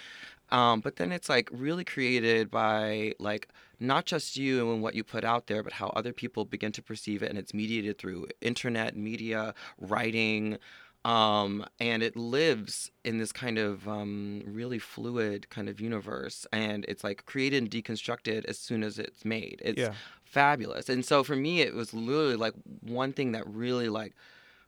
Um, 0.51 0.81
but 0.81 0.97
then 0.97 1.13
it's 1.13 1.31
like 1.31 1.49
really 1.51 1.85
created 1.85 2.51
by 2.51 3.15
like 3.19 3.49
not 3.81 4.05
just 4.05 4.37
you 4.37 4.71
and 4.71 4.83
what 4.83 4.95
you 4.95 5.03
put 5.03 5.25
out 5.25 5.47
there, 5.47 5.63
but 5.63 5.73
how 5.73 5.89
other 5.89 6.13
people 6.13 6.45
begin 6.45 6.73
to 6.73 6.83
perceive 6.83 7.23
it, 7.23 7.31
and 7.31 7.39
it's 7.39 7.55
mediated 7.55 7.99
through 7.99 8.29
internet, 8.43 8.95
media, 8.95 9.55
writing, 9.81 10.59
um, 11.05 11.67
and 11.81 12.03
it 12.03 12.17
lives 12.17 12.91
in 13.05 13.19
this 13.19 13.33
kind 13.33 13.59
of 13.59 13.89
um, 13.89 14.43
really 14.47 14.79
fluid 14.79 15.51
kind 15.51 15.69
of 15.69 15.81
universe, 15.81 16.47
and 16.53 16.85
it's 16.87 17.03
like 17.03 17.25
created 17.27 17.63
and 17.63 17.71
deconstructed 17.71 18.45
as 18.45 18.59
soon 18.59 18.83
as 18.83 18.99
it's 18.99 19.25
made. 19.25 19.61
It's 19.65 19.79
yeah 19.79 19.95
fabulous. 20.33 20.89
And 20.89 21.05
so 21.05 21.23
for 21.23 21.37
me, 21.37 21.61
it 21.61 21.75
was 21.75 21.93
literally 21.93 22.37
like 22.37 22.55
one 22.81 23.13
thing 23.13 23.33
that 23.33 23.47
really 23.47 23.91
like 23.91 24.15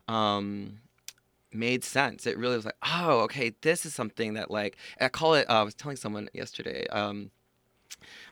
um, 0.09 0.81
made 1.53 1.83
sense. 1.83 2.27
It 2.27 2.37
really 2.37 2.57
was 2.57 2.67
like, 2.67 2.77
oh, 2.83 3.21
okay, 3.21 3.55
this 3.63 3.87
is 3.87 3.95
something 3.95 4.35
that 4.35 4.51
like 4.51 4.77
I 5.01 5.09
call 5.09 5.35
it. 5.35 5.49
Uh, 5.49 5.61
I 5.61 5.63
was 5.63 5.75
telling 5.75 5.97
someone 5.97 6.29
yesterday. 6.35 6.87
Um, 6.89 7.31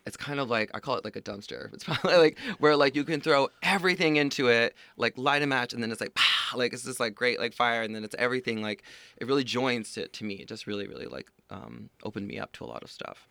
it's 0.05 0.19
kind 0.19 0.41
of 0.41 0.51
like 0.51 0.71
I 0.75 0.81
call 0.81 0.97
it 0.97 1.05
like 1.05 1.17
a 1.17 1.23
dumpster. 1.23 1.73
It's 1.73 1.85
probably 2.03 2.19
like 2.19 2.39
where 2.59 2.77
like 2.77 2.95
you 2.95 3.05
can 3.05 3.23
throw 3.23 3.49
everything 3.63 4.17
into 4.17 4.49
it, 4.49 4.75
like 4.99 5.17
light 5.17 5.43
a 5.43 5.47
match, 5.47 5.73
and 5.73 5.83
then 5.83 5.91
it's 5.91 6.03
like, 6.03 6.15
like 6.57 6.73
it's 6.73 6.85
just 6.85 7.01
like 7.01 7.15
great 7.15 7.39
like 7.39 7.55
fire, 7.55 7.83
and 7.83 7.95
then 7.95 8.05
it's 8.05 8.17
everything 8.19 8.63
like 8.63 8.83
it 9.17 9.27
really 9.27 9.45
joins 9.45 9.93
to 9.93 10.09
to 10.09 10.25
me. 10.25 10.35
It 10.35 10.49
just 10.49 10.67
really 10.67 10.87
really 10.87 11.07
like 11.07 11.31
um, 11.51 11.91
opened 12.03 12.27
me 12.27 12.39
up 12.39 12.53
to 12.53 12.65
a 12.65 12.67
lot 12.67 12.83
of 12.83 12.91
stuff. 12.91 13.29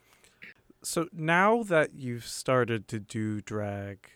So 0.84 1.08
now 1.14 1.64
that 1.64 1.94
you've 1.94 2.26
started 2.26 2.88
to 2.88 3.00
do 3.00 3.42
drag 3.42 4.10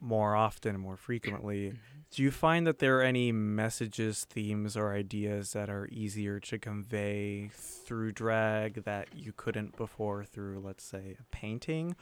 more 0.00 0.34
often 0.34 0.74
and 0.74 0.82
more 0.82 0.96
frequently, 0.96 1.74
do 2.10 2.22
you 2.22 2.30
find 2.30 2.66
that 2.66 2.78
there 2.78 2.98
are 2.98 3.02
any 3.02 3.32
messages, 3.32 4.24
themes, 4.24 4.76
or 4.76 4.92
ideas 4.92 5.52
that 5.52 5.68
are 5.68 5.86
easier 5.90 6.40
to 6.40 6.58
convey 6.58 7.50
through 7.52 8.12
drag 8.12 8.84
that 8.84 9.08
you 9.14 9.32
couldn't 9.36 9.76
before 9.76 10.24
through, 10.24 10.60
let's 10.60 10.84
say, 10.84 11.16
a 11.20 11.24
painting? 11.34 11.94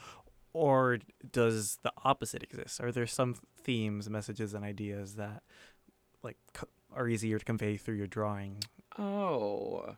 Or 0.53 0.99
does 1.33 1.79
the 1.83 1.93
opposite 2.05 2.43
exist? 2.43 2.81
Are 2.81 2.93
there 2.93 3.07
some 3.07 3.35
themes, 3.63 4.09
messages, 4.09 4.55
and 4.55 4.65
ideas 4.65 5.17
that 5.17 5.43
like 6.23 6.37
c- 6.59 6.67
are 6.95 7.09
easier 7.09 7.39
to 7.39 7.45
convey 7.45 7.77
through 7.77 7.97
your 7.97 8.07
drawing? 8.07 8.63
Oh, 8.99 9.97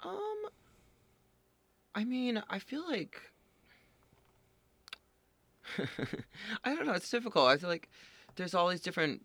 um, 0.00 0.36
I 1.94 2.04
mean, 2.04 2.42
I 2.50 2.58
feel 2.58 2.84
like 2.88 3.20
I 6.64 6.74
don't 6.74 6.86
know. 6.86 6.92
It's 6.92 7.10
difficult. 7.10 7.48
I 7.48 7.56
feel 7.56 7.68
like 7.70 7.88
there's 8.36 8.54
all 8.54 8.68
these 8.68 8.80
different 8.80 9.24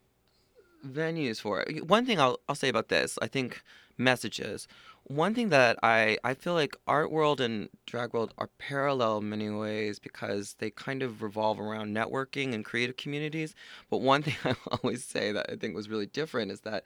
venues 0.85 1.41
for 1.41 1.61
it. 1.61 1.87
One 1.87 2.05
thing 2.05 2.19
I'll 2.19 2.39
I'll 2.47 2.55
say 2.55 2.69
about 2.69 2.89
this, 2.89 3.17
I 3.21 3.27
think 3.27 3.61
messages. 3.97 4.67
One 5.09 5.33
thing 5.33 5.49
that 5.49 5.79
I 5.81 6.17
I 6.25 6.33
feel 6.33 6.53
like 6.53 6.75
art 6.85 7.11
world 7.11 7.39
and 7.39 7.69
drag 7.85 8.13
world 8.13 8.33
are 8.37 8.49
parallel 8.57 9.19
in 9.19 9.29
many 9.29 9.49
ways 9.49 9.99
because 9.99 10.55
they 10.59 10.69
kind 10.69 11.01
of 11.01 11.21
revolve 11.21 11.61
around 11.61 11.95
networking 11.95 12.53
and 12.53 12.65
creative 12.65 12.97
communities. 12.97 13.55
But 13.89 14.01
one 14.01 14.21
thing 14.23 14.35
I 14.43 14.55
always 14.69 15.05
say 15.05 15.31
that 15.31 15.49
I 15.49 15.55
think 15.55 15.75
was 15.75 15.87
really 15.89 16.07
different 16.07 16.51
is 16.51 16.59
that 16.61 16.83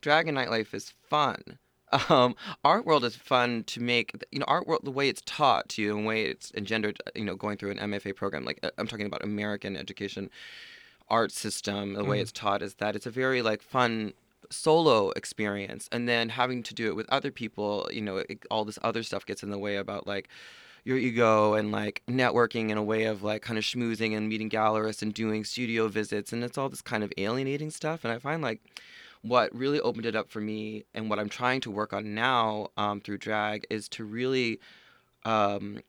drag 0.00 0.26
and 0.26 0.36
nightlife 0.36 0.74
is 0.74 0.90
fun. 1.08 1.58
Um, 2.08 2.34
art 2.64 2.86
world 2.86 3.04
is 3.04 3.14
fun 3.16 3.62
to 3.64 3.80
make. 3.80 4.12
You 4.32 4.40
know, 4.40 4.46
art 4.48 4.66
world 4.66 4.80
the 4.84 4.90
way 4.90 5.08
it's 5.08 5.22
taught 5.24 5.68
to 5.70 5.82
you 5.82 5.96
and 5.96 6.04
the 6.04 6.08
way 6.08 6.24
it's 6.24 6.50
engendered. 6.56 7.00
You 7.14 7.24
know, 7.24 7.36
going 7.36 7.56
through 7.56 7.70
an 7.72 7.78
MFA 7.78 8.14
program. 8.16 8.44
Like 8.44 8.58
uh, 8.64 8.70
I'm 8.78 8.88
talking 8.88 9.06
about 9.06 9.22
American 9.22 9.76
education 9.76 10.28
art 11.08 11.30
system. 11.30 11.94
The 11.94 12.04
way 12.04 12.18
Mhm. 12.18 12.22
it's 12.22 12.32
taught 12.32 12.62
is 12.62 12.74
that 12.74 12.96
it's 12.96 13.06
a 13.06 13.10
very 13.10 13.42
like 13.42 13.62
fun 13.62 14.12
solo 14.50 15.10
experience, 15.10 15.88
and 15.92 16.08
then 16.08 16.28
having 16.28 16.62
to 16.64 16.74
do 16.74 16.88
it 16.88 16.96
with 16.96 17.08
other 17.10 17.30
people. 17.30 17.88
You 17.92 18.02
know, 18.02 18.18
it, 18.18 18.44
all 18.50 18.64
this 18.64 18.78
other 18.82 19.02
stuff 19.02 19.26
gets 19.26 19.42
in 19.42 19.50
the 19.50 19.58
way 19.58 19.76
about 19.76 20.06
like 20.06 20.28
your 20.84 20.96
ego 20.96 21.54
and 21.54 21.72
like 21.72 22.02
networking 22.08 22.70
in 22.70 22.78
a 22.78 22.82
way 22.82 23.04
of 23.04 23.22
like 23.22 23.42
kind 23.42 23.58
of 23.58 23.64
schmoozing 23.64 24.16
and 24.16 24.28
meeting 24.28 24.48
gallerists 24.48 25.02
and 25.02 25.12
doing 25.14 25.44
studio 25.44 25.88
visits 25.88 26.32
and 26.32 26.42
it's 26.42 26.56
all 26.56 26.68
this 26.68 26.82
kind 26.82 27.04
of 27.04 27.12
alienating 27.18 27.70
stuff 27.70 28.04
and 28.04 28.12
i 28.12 28.18
find 28.18 28.42
like 28.42 28.62
what 29.22 29.54
really 29.54 29.80
opened 29.80 30.06
it 30.06 30.16
up 30.16 30.30
for 30.30 30.40
me 30.40 30.84
and 30.94 31.10
what 31.10 31.18
i'm 31.18 31.28
trying 31.28 31.60
to 31.60 31.70
work 31.70 31.92
on 31.92 32.14
now 32.14 32.68
um, 32.76 33.00
through 33.00 33.18
drag 33.18 33.66
is 33.68 33.88
to 33.88 34.04
really 34.04 34.58
um, 35.24 35.80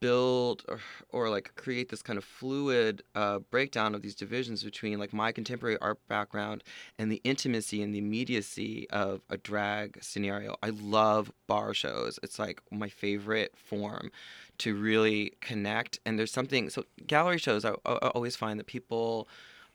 build 0.00 0.64
or, 0.68 0.80
or 1.10 1.30
like 1.30 1.54
create 1.54 1.90
this 1.90 2.02
kind 2.02 2.16
of 2.16 2.24
fluid 2.24 3.02
uh, 3.14 3.38
breakdown 3.38 3.94
of 3.94 4.02
these 4.02 4.14
divisions 4.14 4.64
between 4.64 4.98
like 4.98 5.12
my 5.12 5.30
contemporary 5.30 5.78
art 5.78 5.98
background 6.08 6.64
and 6.98 7.12
the 7.12 7.20
intimacy 7.24 7.82
and 7.82 7.94
the 7.94 7.98
immediacy 7.98 8.88
of 8.90 9.20
a 9.30 9.36
drag 9.36 10.02
scenario. 10.02 10.56
I 10.62 10.70
love 10.70 11.30
bar 11.46 11.74
shows. 11.74 12.18
It's 12.22 12.38
like 12.38 12.60
my 12.70 12.88
favorite 12.88 13.54
form 13.56 14.10
to 14.58 14.74
really 14.74 15.34
connect. 15.40 16.00
And 16.04 16.18
there's 16.18 16.32
something 16.32 16.70
so 16.70 16.84
gallery 17.06 17.38
shows. 17.38 17.64
I, 17.64 17.72
I 17.84 18.08
always 18.08 18.36
find 18.36 18.58
that 18.58 18.66
people 18.66 19.28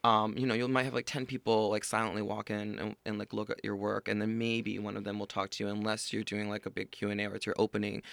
um, 0.05 0.37
you 0.37 0.45
know, 0.45 0.53
you 0.53 0.67
might 0.67 0.83
have 0.83 0.93
like 0.93 1.07
10 1.07 1.25
people 1.25 1.71
like 1.71 1.83
silently 1.83 2.21
walk 2.21 2.51
in 2.51 2.77
and, 2.77 2.95
and 3.07 3.17
like 3.17 3.33
look 3.33 3.49
at 3.49 3.59
your 3.63 3.75
work 3.75 4.07
and 4.07 4.21
then 4.21 4.37
maybe 4.37 4.77
one 4.77 4.95
of 4.95 5.03
them 5.03 5.17
will 5.17 5.25
talk 5.25 5.49
to 5.49 5.63
you 5.63 5.69
unless 5.71 6.13
you're 6.13 6.21
doing 6.21 6.47
like 6.47 6.67
a 6.67 6.69
big 6.69 6.91
Q&A 6.91 7.25
or 7.25 7.33
it's 7.33 7.47
your 7.47 7.55
opening. 7.57 8.03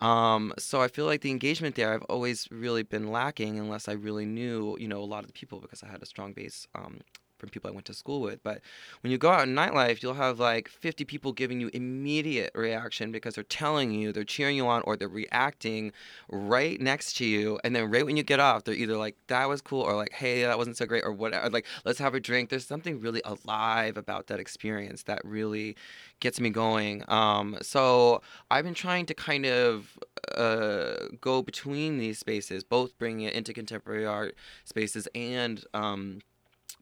Um, 0.00 0.54
so 0.58 0.80
I 0.80 0.88
feel 0.88 1.04
like 1.04 1.20
the 1.20 1.30
engagement 1.30 1.74
there 1.74 1.92
I've 1.92 2.04
always 2.04 2.48
really 2.50 2.82
been 2.82 3.12
lacking 3.12 3.58
unless 3.58 3.86
I 3.86 3.92
really 3.92 4.24
knew, 4.24 4.78
you 4.80 4.88
know, 4.88 5.02
a 5.02 5.04
lot 5.04 5.24
of 5.24 5.26
the 5.26 5.34
people 5.34 5.60
because 5.60 5.82
I 5.82 5.88
had 5.88 6.02
a 6.02 6.06
strong 6.06 6.32
base 6.32 6.66
um, 6.74 7.00
from 7.42 7.50
people 7.50 7.68
I 7.68 7.74
went 7.74 7.86
to 7.86 7.94
school 7.94 8.20
with. 8.20 8.40
But 8.44 8.60
when 9.00 9.10
you 9.10 9.18
go 9.18 9.28
out 9.28 9.48
in 9.48 9.54
nightlife, 9.54 10.00
you'll 10.00 10.14
have 10.14 10.38
like 10.38 10.68
50 10.68 11.04
people 11.04 11.32
giving 11.32 11.60
you 11.60 11.70
immediate 11.74 12.52
reaction 12.54 13.10
because 13.10 13.34
they're 13.34 13.42
telling 13.42 13.90
you, 13.90 14.12
they're 14.12 14.22
cheering 14.22 14.56
you 14.56 14.68
on, 14.68 14.80
or 14.82 14.96
they're 14.96 15.08
reacting 15.08 15.92
right 16.30 16.80
next 16.80 17.16
to 17.16 17.24
you. 17.24 17.58
And 17.64 17.74
then 17.74 17.90
right 17.90 18.06
when 18.06 18.16
you 18.16 18.22
get 18.22 18.38
off, 18.38 18.62
they're 18.62 18.76
either 18.76 18.96
like, 18.96 19.16
that 19.26 19.48
was 19.48 19.60
cool, 19.60 19.80
or 19.80 19.96
like, 19.96 20.12
hey, 20.12 20.44
that 20.44 20.56
wasn't 20.56 20.76
so 20.76 20.86
great, 20.86 21.02
or 21.02 21.10
whatever. 21.10 21.50
Like, 21.50 21.66
let's 21.84 21.98
have 21.98 22.14
a 22.14 22.20
drink. 22.20 22.48
There's 22.48 22.64
something 22.64 23.00
really 23.00 23.22
alive 23.24 23.96
about 23.96 24.28
that 24.28 24.38
experience 24.38 25.02
that 25.04 25.20
really 25.24 25.74
gets 26.20 26.38
me 26.38 26.50
going. 26.50 27.02
Um, 27.08 27.58
so 27.60 28.22
I've 28.52 28.64
been 28.64 28.74
trying 28.74 29.06
to 29.06 29.14
kind 29.14 29.46
of 29.46 29.98
uh, 30.36 31.08
go 31.20 31.42
between 31.42 31.98
these 31.98 32.20
spaces, 32.20 32.62
both 32.62 32.96
bringing 32.98 33.26
it 33.26 33.34
into 33.34 33.52
contemporary 33.52 34.06
art 34.06 34.36
spaces 34.64 35.08
and 35.16 35.64
um, 35.74 36.20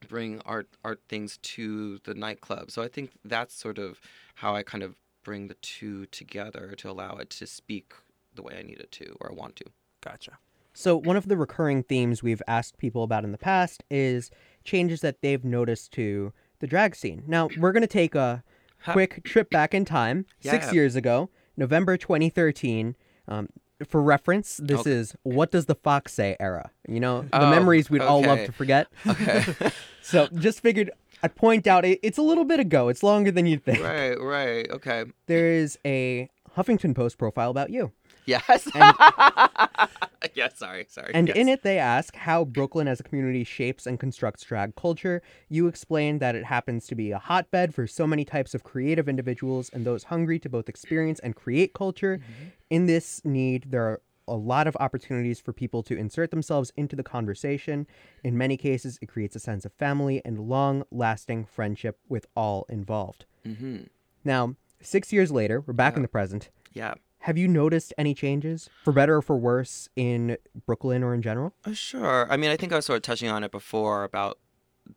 bring 0.08 0.40
art 0.44 0.68
art 0.84 1.00
things 1.08 1.38
to 1.38 1.98
the 2.04 2.14
nightclub. 2.14 2.70
So 2.70 2.82
I 2.82 2.88
think 2.88 3.12
that's 3.24 3.54
sort 3.54 3.78
of 3.78 4.00
how 4.36 4.54
I 4.54 4.62
kind 4.62 4.82
of 4.82 4.96
bring 5.22 5.48
the 5.48 5.54
two 5.54 6.06
together 6.06 6.74
to 6.78 6.90
allow 6.90 7.16
it 7.16 7.30
to 7.30 7.46
speak 7.46 7.92
the 8.34 8.42
way 8.42 8.56
I 8.58 8.62
need 8.62 8.78
it 8.80 8.90
to 8.92 9.16
or 9.20 9.30
I 9.30 9.34
want 9.34 9.56
to. 9.56 9.64
Gotcha. 10.00 10.38
So, 10.72 10.96
one 10.96 11.16
of 11.16 11.26
the 11.28 11.36
recurring 11.36 11.82
themes 11.82 12.22
we've 12.22 12.40
asked 12.46 12.78
people 12.78 13.02
about 13.02 13.24
in 13.24 13.32
the 13.32 13.38
past 13.38 13.82
is 13.90 14.30
changes 14.64 15.00
that 15.00 15.20
they've 15.20 15.44
noticed 15.44 15.92
to 15.92 16.32
the 16.60 16.66
drag 16.68 16.94
scene. 16.94 17.24
Now, 17.26 17.48
we're 17.58 17.72
going 17.72 17.82
to 17.82 17.86
take 17.88 18.14
a 18.14 18.42
quick 18.86 19.22
trip 19.24 19.50
back 19.50 19.74
in 19.74 19.84
time, 19.84 20.26
six 20.40 20.66
Yeah. 20.66 20.72
years 20.72 20.94
ago, 20.96 21.28
November 21.56 21.96
2013. 21.96 22.94
Um, 23.26 23.48
for 23.88 24.02
reference, 24.02 24.58
this 24.62 24.80
Okay. 24.80 24.90
is 24.90 25.14
What 25.22 25.50
Does 25.50 25.66
the 25.66 25.74
Fox 25.74 26.12
Say 26.14 26.36
era. 26.40 26.70
You 26.88 27.00
know, 27.00 27.22
the 27.22 27.42
Oh, 27.46 27.50
memories 27.50 27.88
we'd 27.90 28.02
all 28.02 28.22
love 28.22 28.44
to 28.46 28.52
forget. 28.52 28.88
Okay. 29.06 29.44
So, 30.02 30.26
just 30.34 30.60
figured 30.60 30.90
I'd 31.22 31.34
point 31.36 31.66
out 31.66 31.84
it, 31.84 32.00
it's 32.02 32.16
a 32.18 32.22
little 32.22 32.44
bit 32.46 32.58
ago. 32.58 32.88
It's 32.88 33.02
longer 33.02 33.30
than 33.30 33.46
you'd 33.46 33.62
think. 33.64 33.82
right, 33.84 34.18
right. 34.20 34.68
Okay. 34.70 35.04
There 35.26 35.52
is 35.52 35.78
a 35.84 36.28
Huffington 36.56 36.94
Post 36.96 37.18
profile 37.18 37.50
about 37.50 37.70
you. 37.70 37.92
Yes. 38.26 38.66
And- 38.74 38.96
yes, 40.34 40.58
sorry, 40.58 40.86
sorry. 40.88 41.12
And 41.14 41.28
yes. 41.28 41.36
in 41.36 41.48
it, 41.48 41.62
they 41.62 41.78
ask 41.78 42.14
how 42.14 42.44
Brooklyn 42.44 42.88
as 42.88 43.00
a 43.00 43.02
community 43.02 43.44
shapes 43.44 43.86
and 43.86 43.98
constructs 43.98 44.42
drag 44.42 44.76
culture. 44.76 45.22
You 45.48 45.66
explain 45.66 46.18
that 46.18 46.34
it 46.34 46.44
happens 46.44 46.86
to 46.88 46.94
be 46.94 47.10
a 47.10 47.18
hotbed 47.18 47.74
for 47.74 47.86
so 47.86 48.06
many 48.06 48.24
types 48.24 48.54
of 48.54 48.64
creative 48.64 49.08
individuals 49.08 49.70
and 49.72 49.84
those 49.84 50.04
hungry 50.04 50.38
to 50.40 50.48
both 50.48 50.68
experience 50.68 51.20
and 51.20 51.34
create 51.34 51.72
culture. 51.72 52.18
Mm-hmm. 52.18 52.48
In 52.70 52.86
this 52.86 53.22
need, 53.24 53.70
there 53.70 53.84
are 53.84 54.02
a 54.28 54.36
lot 54.36 54.66
of 54.66 54.76
opportunities 54.78 55.40
for 55.40 55.52
people 55.52 55.82
to 55.82 55.96
insert 55.96 56.30
themselves 56.30 56.72
into 56.76 56.94
the 56.94 57.02
conversation. 57.02 57.86
In 58.22 58.38
many 58.38 58.56
cases, 58.56 58.98
it 59.02 59.06
creates 59.06 59.34
a 59.34 59.40
sense 59.40 59.64
of 59.64 59.72
family 59.72 60.22
and 60.24 60.38
long 60.38 60.84
lasting 60.90 61.46
friendship 61.46 61.98
with 62.08 62.26
all 62.36 62.64
involved. 62.68 63.24
Mm-hmm. 63.44 63.84
Now, 64.24 64.54
six 64.80 65.12
years 65.12 65.32
later, 65.32 65.62
we're 65.66 65.72
back 65.72 65.96
in 65.96 66.02
the 66.02 66.08
present. 66.08 66.50
Yeah. 66.72 66.94
Have 67.24 67.36
you 67.36 67.46
noticed 67.46 67.92
any 67.98 68.14
changes, 68.14 68.70
for 68.82 68.92
better 68.92 69.16
or 69.16 69.22
for 69.22 69.36
worse, 69.36 69.88
in 69.94 70.38
Brooklyn 70.66 71.02
or 71.02 71.12
in 71.14 71.20
general? 71.20 71.52
Uh, 71.64 71.74
sure. 71.74 72.26
I 72.30 72.36
mean, 72.36 72.50
I 72.50 72.56
think 72.56 72.72
I 72.72 72.76
was 72.76 72.86
sort 72.86 72.96
of 72.96 73.02
touching 73.02 73.28
on 73.28 73.44
it 73.44 73.50
before 73.50 74.04
about 74.04 74.38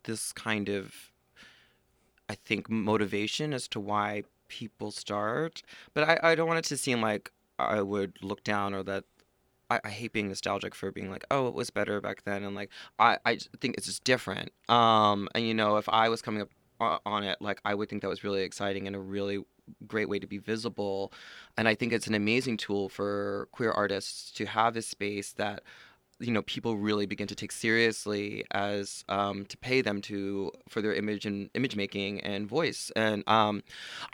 this 0.04 0.32
kind 0.32 0.68
of, 0.70 1.12
I 2.28 2.34
think, 2.34 2.70
motivation 2.70 3.52
as 3.52 3.68
to 3.68 3.80
why 3.80 4.22
people 4.48 4.90
start. 4.90 5.62
But 5.92 6.08
I, 6.08 6.32
I 6.32 6.34
don't 6.34 6.48
want 6.48 6.58
it 6.58 6.64
to 6.70 6.76
seem 6.78 7.02
like 7.02 7.30
I 7.58 7.82
would 7.82 8.16
look 8.22 8.42
down 8.42 8.72
or 8.72 8.82
that 8.84 9.04
I, 9.70 9.80
I 9.84 9.90
hate 9.90 10.12
being 10.12 10.28
nostalgic 10.28 10.74
for 10.74 10.90
being 10.90 11.10
like, 11.10 11.24
oh, 11.30 11.46
it 11.46 11.54
was 11.54 11.68
better 11.70 12.00
back 12.00 12.24
then. 12.24 12.42
And 12.42 12.54
like, 12.54 12.70
I, 12.98 13.18
I 13.26 13.38
think 13.60 13.76
it's 13.76 13.86
just 13.86 14.02
different. 14.02 14.50
Um, 14.68 15.28
and, 15.34 15.46
you 15.46 15.54
know, 15.54 15.76
if 15.76 15.88
I 15.90 16.08
was 16.08 16.22
coming 16.22 16.40
up 16.40 17.02
on 17.04 17.22
it, 17.22 17.36
like, 17.40 17.60
I 17.64 17.74
would 17.74 17.88
think 17.88 18.02
that 18.02 18.08
was 18.08 18.24
really 18.24 18.42
exciting 18.42 18.86
and 18.86 18.96
a 18.96 18.98
really 18.98 19.44
great 19.84 20.08
way 20.08 20.18
to 20.18 20.26
be 20.26 20.38
visible. 20.38 21.12
And 21.56 21.68
I 21.68 21.74
think 21.74 21.92
it's 21.92 22.06
an 22.06 22.14
amazing 22.14 22.56
tool 22.56 22.88
for 22.88 23.48
queer 23.52 23.70
artists 23.70 24.30
to 24.32 24.46
have 24.46 24.76
a 24.76 24.82
space 24.82 25.32
that 25.32 25.62
you 26.20 26.32
know 26.32 26.42
people 26.42 26.76
really 26.76 27.06
begin 27.06 27.26
to 27.26 27.34
take 27.34 27.52
seriously 27.52 28.44
as 28.52 29.04
um, 29.08 29.44
to 29.46 29.56
pay 29.56 29.80
them 29.80 30.00
to 30.02 30.50
for 30.68 30.80
their 30.80 30.94
image 30.94 31.26
and 31.26 31.50
image 31.54 31.76
making 31.76 32.20
and 32.20 32.48
voice 32.48 32.90
and 32.96 33.24
um, 33.28 33.62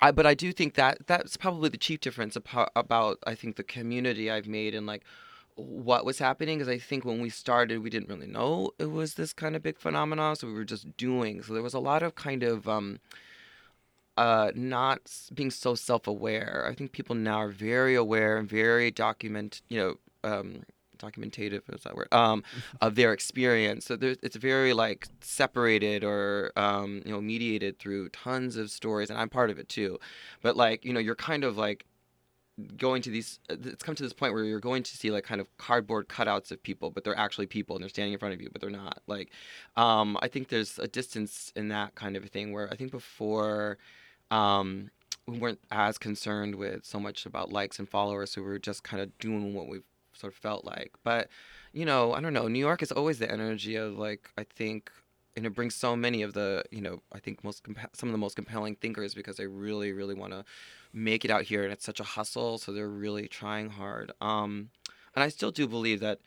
I 0.00 0.10
but 0.10 0.26
I 0.26 0.34
do 0.34 0.52
think 0.52 0.74
that 0.74 1.06
that's 1.06 1.36
probably 1.36 1.68
the 1.68 1.76
chief 1.76 2.00
difference 2.00 2.36
about, 2.36 2.70
about 2.74 3.18
I 3.26 3.34
think 3.34 3.56
the 3.56 3.62
community 3.62 4.30
I've 4.30 4.48
made 4.48 4.74
and 4.74 4.86
like 4.86 5.04
what 5.56 6.06
was 6.06 6.18
happening 6.18 6.58
because 6.58 6.68
I 6.68 6.78
think 6.78 7.04
when 7.04 7.20
we 7.20 7.28
started 7.28 7.82
we 7.82 7.90
didn't 7.90 8.08
really 8.08 8.26
know 8.26 8.70
it 8.78 8.90
was 8.90 9.14
this 9.14 9.32
kind 9.32 9.54
of 9.54 9.62
big 9.62 9.78
phenomenon 9.78 10.36
so 10.36 10.46
we 10.46 10.54
were 10.54 10.64
just 10.64 10.96
doing 10.96 11.42
so 11.42 11.52
there 11.52 11.62
was 11.62 11.74
a 11.74 11.80
lot 11.80 12.02
of 12.02 12.14
kind 12.14 12.42
of 12.42 12.68
um, 12.68 12.98
uh, 14.16 14.50
not 14.54 15.00
being 15.34 15.50
so 15.50 15.74
self-aware. 15.74 16.66
I 16.68 16.74
think 16.74 16.92
people 16.92 17.14
now 17.14 17.38
are 17.38 17.48
very 17.48 17.94
aware 17.94 18.36
and 18.36 18.48
very 18.48 18.90
document, 18.90 19.62
you 19.68 19.78
know, 19.78 19.94
um, 20.28 20.62
documentative 21.00 21.62
is 21.74 21.82
that 21.82 21.96
word, 21.96 22.12
um, 22.12 22.44
of 22.80 22.94
their 22.94 23.12
experience. 23.12 23.86
So 23.86 23.96
there's, 23.96 24.18
it's 24.22 24.36
very 24.36 24.72
like 24.72 25.08
separated 25.20 26.04
or 26.04 26.52
um, 26.56 27.02
you 27.04 27.12
know 27.12 27.20
mediated 27.20 27.78
through 27.78 28.10
tons 28.10 28.56
of 28.56 28.70
stories, 28.70 29.10
and 29.10 29.18
I'm 29.18 29.30
part 29.30 29.50
of 29.50 29.58
it 29.58 29.68
too. 29.68 29.98
But 30.42 30.56
like 30.56 30.84
you 30.84 30.92
know, 30.92 31.00
you're 31.00 31.14
kind 31.16 31.44
of 31.44 31.56
like 31.56 31.86
going 32.76 33.02
to 33.02 33.10
these 33.10 33.38
uh, 33.50 33.56
it's 33.64 33.82
come 33.82 33.94
to 33.94 34.02
this 34.02 34.12
point 34.12 34.32
where 34.32 34.44
you're 34.44 34.60
going 34.60 34.82
to 34.82 34.96
see 34.96 35.10
like 35.10 35.24
kind 35.24 35.40
of 35.40 35.56
cardboard 35.58 36.08
cutouts 36.08 36.50
of 36.50 36.62
people 36.62 36.90
but 36.90 37.04
they're 37.04 37.18
actually 37.18 37.46
people 37.46 37.76
and 37.76 37.82
they're 37.82 37.88
standing 37.88 38.12
in 38.12 38.18
front 38.18 38.34
of 38.34 38.40
you 38.40 38.48
but 38.52 38.60
they're 38.60 38.70
not. 38.70 39.00
Like 39.06 39.30
um 39.76 40.18
i 40.22 40.28
think 40.28 40.48
there's 40.48 40.78
a 40.78 40.88
distance 40.88 41.52
in 41.56 41.68
that 41.68 41.94
kind 41.94 42.16
of 42.16 42.24
a 42.24 42.28
thing 42.28 42.52
where 42.52 42.70
i 42.72 42.76
think 42.76 42.90
before 42.90 43.78
um 44.30 44.90
we 45.26 45.38
weren't 45.38 45.60
as 45.70 45.98
concerned 45.98 46.54
with 46.54 46.84
so 46.84 46.98
much 46.98 47.26
about 47.26 47.52
likes 47.52 47.78
and 47.78 47.88
followers 47.88 48.32
so 48.32 48.42
we 48.42 48.48
were 48.48 48.58
just 48.58 48.82
kind 48.82 49.02
of 49.02 49.16
doing 49.18 49.54
what 49.54 49.68
we 49.68 49.80
sort 50.12 50.32
of 50.32 50.38
felt 50.38 50.64
like. 50.64 50.92
But 51.02 51.28
you 51.72 51.84
know 51.84 52.12
i 52.12 52.20
don't 52.20 52.32
know 52.32 52.48
new 52.48 52.58
york 52.58 52.82
is 52.82 52.92
always 52.92 53.18
the 53.18 53.30
energy 53.30 53.76
of 53.76 53.96
like 53.96 54.30
i 54.36 54.44
think 54.44 54.90
and 55.36 55.46
it 55.46 55.54
brings 55.54 55.74
so 55.74 55.96
many 55.96 56.22
of 56.22 56.32
the 56.32 56.62
you 56.70 56.80
know 56.80 57.00
i 57.12 57.18
think 57.18 57.42
most 57.44 57.64
compa- 57.64 57.94
some 57.94 58.08
of 58.08 58.12
the 58.12 58.18
most 58.18 58.36
compelling 58.36 58.74
thinkers 58.76 59.14
because 59.14 59.36
they 59.36 59.46
really 59.46 59.92
really 59.92 60.14
want 60.14 60.32
to 60.32 60.44
make 60.92 61.24
it 61.24 61.30
out 61.30 61.42
here 61.42 61.62
and 61.62 61.72
it's 61.72 61.84
such 61.84 62.00
a 62.00 62.04
hustle 62.04 62.58
so 62.58 62.72
they're 62.72 62.88
really 62.88 63.28
trying 63.28 63.70
hard. 63.70 64.12
Um 64.20 64.70
and 65.14 65.22
i 65.22 65.28
still 65.28 65.50
do 65.50 65.66
believe 65.66 66.00
that 66.00 66.20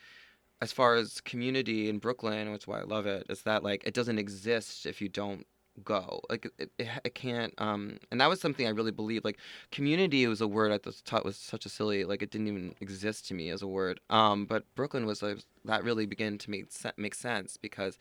as 0.61 0.71
far 0.71 0.95
as 0.95 1.19
community 1.21 1.89
in 1.89 1.99
brooklyn 1.99 2.51
which 2.51 2.63
is 2.63 2.67
why 2.67 2.79
i 2.79 2.83
love 2.83 3.05
it 3.05 3.25
is 3.29 3.41
that 3.43 3.63
like 3.63 3.83
it 3.85 3.93
doesn't 3.93 4.19
exist 4.19 4.85
if 4.85 5.01
you 5.01 5.09
don't 5.09 5.45
go. 5.83 6.21
Like 6.29 6.47
it, 6.59 6.71
it, 6.77 6.87
it 7.03 7.15
can't 7.15 7.53
um 7.57 7.97
and 8.11 8.21
that 8.21 8.29
was 8.29 8.39
something 8.39 8.67
i 8.67 8.69
really 8.69 8.91
believed 8.91 9.25
like 9.25 9.39
community 9.71 10.27
was 10.27 10.41
a 10.41 10.47
word 10.47 10.71
i 10.71 10.77
thought 10.77 11.25
was 11.25 11.37
such 11.37 11.65
a 11.65 11.69
silly 11.69 12.05
like 12.05 12.21
it 12.21 12.31
didn't 12.31 12.47
even 12.47 12.75
exist 12.79 13.27
to 13.27 13.33
me 13.33 13.49
as 13.49 13.61
a 13.61 13.67
word. 13.67 13.99
Um 14.09 14.45
but 14.45 14.63
brooklyn 14.75 15.05
was 15.05 15.23
like 15.23 15.39
that 15.65 15.83
really 15.83 16.05
began 16.05 16.37
to 16.37 16.51
make 16.51 16.67
make 16.97 17.15
sense 17.15 17.57
because 17.57 17.97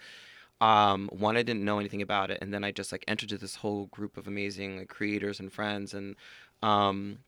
um, 0.63 1.09
one 1.13 1.37
i 1.37 1.43
didn't 1.43 1.65
know 1.65 1.79
anything 1.79 2.03
about 2.03 2.31
it 2.31 2.39
and 2.41 2.55
then 2.55 2.63
i 2.63 2.71
just 2.71 2.93
like 2.93 3.05
entered 3.09 3.31
this 3.31 3.57
whole 3.57 3.87
group 3.87 4.17
of 4.17 4.27
amazing 4.29 4.79
like 4.79 4.89
creators 4.89 5.41
and 5.41 5.53
friends 5.53 5.93
and 5.93 6.15
um, 6.63 7.19